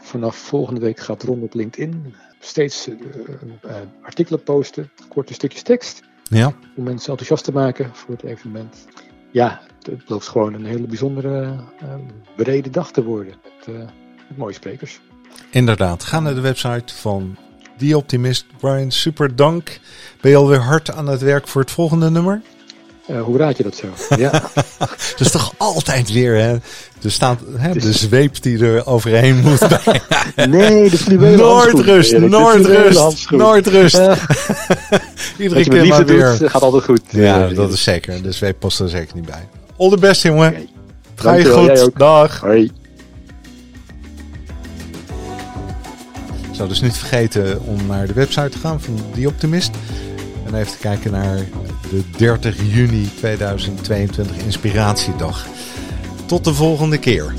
Vanaf 0.00 0.36
volgende 0.36 0.80
week 0.80 1.00
gaat 1.00 1.22
Ron 1.22 1.42
op 1.42 1.54
LinkedIn 1.54 2.14
steeds 2.40 2.88
artikelen 4.02 4.42
posten, 4.42 4.90
korte 5.08 5.34
stukjes 5.34 5.62
tekst. 5.62 6.02
Ja. 6.22 6.46
Om 6.76 6.84
mensen 6.84 7.10
enthousiast 7.10 7.44
te 7.44 7.52
maken 7.52 7.90
voor 7.92 8.14
het 8.14 8.22
evenement. 8.22 8.86
Ja, 9.30 9.60
het, 9.78 9.86
het 9.86 10.04
belooft 10.04 10.28
gewoon 10.28 10.54
een 10.54 10.64
hele 10.64 10.86
bijzondere, 10.86 11.42
uh, 11.82 11.94
brede 12.36 12.70
dag 12.70 12.92
te 12.92 13.04
worden. 13.04 13.34
Met, 13.66 13.76
met, 14.28 14.36
mooie 14.36 14.54
sprekers. 14.54 15.00
Inderdaad, 15.50 16.04
ga 16.04 16.20
naar 16.20 16.34
de 16.34 16.40
website 16.40 16.94
van 16.94 17.36
The 17.82 17.96
Optimist. 17.96 18.44
Brian, 18.60 18.90
super 18.90 19.36
dank. 19.36 19.80
Ben 20.20 20.30
je 20.30 20.36
alweer 20.36 20.60
hard 20.60 20.92
aan 20.92 21.06
het 21.06 21.20
werk 21.20 21.48
voor 21.48 21.60
het 21.60 21.70
volgende 21.70 22.10
nummer? 22.10 22.40
Uh, 23.10 23.22
hoe 23.22 23.38
raad 23.38 23.56
je 23.56 23.62
dat 23.62 23.76
zo? 23.76 23.86
Ja. 24.16 24.30
dat 24.78 25.20
is 25.20 25.30
toch 25.30 25.54
altijd 25.56 26.12
weer, 26.12 26.34
hè? 26.34 26.52
Er 27.02 27.10
staat 27.10 27.40
hè, 27.56 27.72
de 27.72 27.92
zweep 27.92 28.42
die 28.42 28.64
er 28.64 28.86
overheen 28.86 29.40
moet. 29.40 29.60
nee, 30.48 30.90
de 30.90 30.98
fluwelen 30.98 31.38
Noordrust, 31.38 32.18
Noordrust, 32.18 33.30
Noordrust. 33.30 34.00
Iedere 35.38 35.68
keer 35.68 35.86
maar 35.86 36.04
weer. 36.04 36.36
Doet, 36.38 36.50
gaat 36.50 36.62
altijd 36.62 36.84
goed. 36.84 37.00
Ja, 37.10 37.48
dat 37.48 37.72
is 37.72 37.82
zeker. 37.82 38.22
De 38.22 38.32
zweep 38.32 38.58
past 38.58 38.80
er 38.80 38.88
zeker 38.88 39.14
niet 39.16 39.26
bij. 39.26 39.48
All 39.76 39.90
the 39.90 39.96
best, 39.96 40.22
jongen. 40.22 40.48
Okay. 40.48 40.68
Ga 41.14 41.34
je 41.34 41.44
goed. 41.44 41.90
Dag. 41.98 42.40
Hoi. 42.40 42.70
Zou 46.62 46.74
dus 46.74 46.82
niet 46.82 46.98
vergeten 46.98 47.60
om 47.62 47.86
naar 47.86 48.06
de 48.06 48.12
website 48.12 48.48
te 48.48 48.58
gaan 48.58 48.80
van 48.80 48.94
The 49.14 49.26
Optimist. 49.26 49.70
En 50.46 50.54
even 50.54 50.72
te 50.72 50.78
kijken 50.78 51.10
naar 51.10 51.36
de 51.90 52.02
30 52.16 52.56
juni 52.72 53.10
2022 53.14 54.36
Inspiratiedag. 54.36 55.46
Tot 56.26 56.44
de 56.44 56.54
volgende 56.54 56.98
keer. 56.98 57.34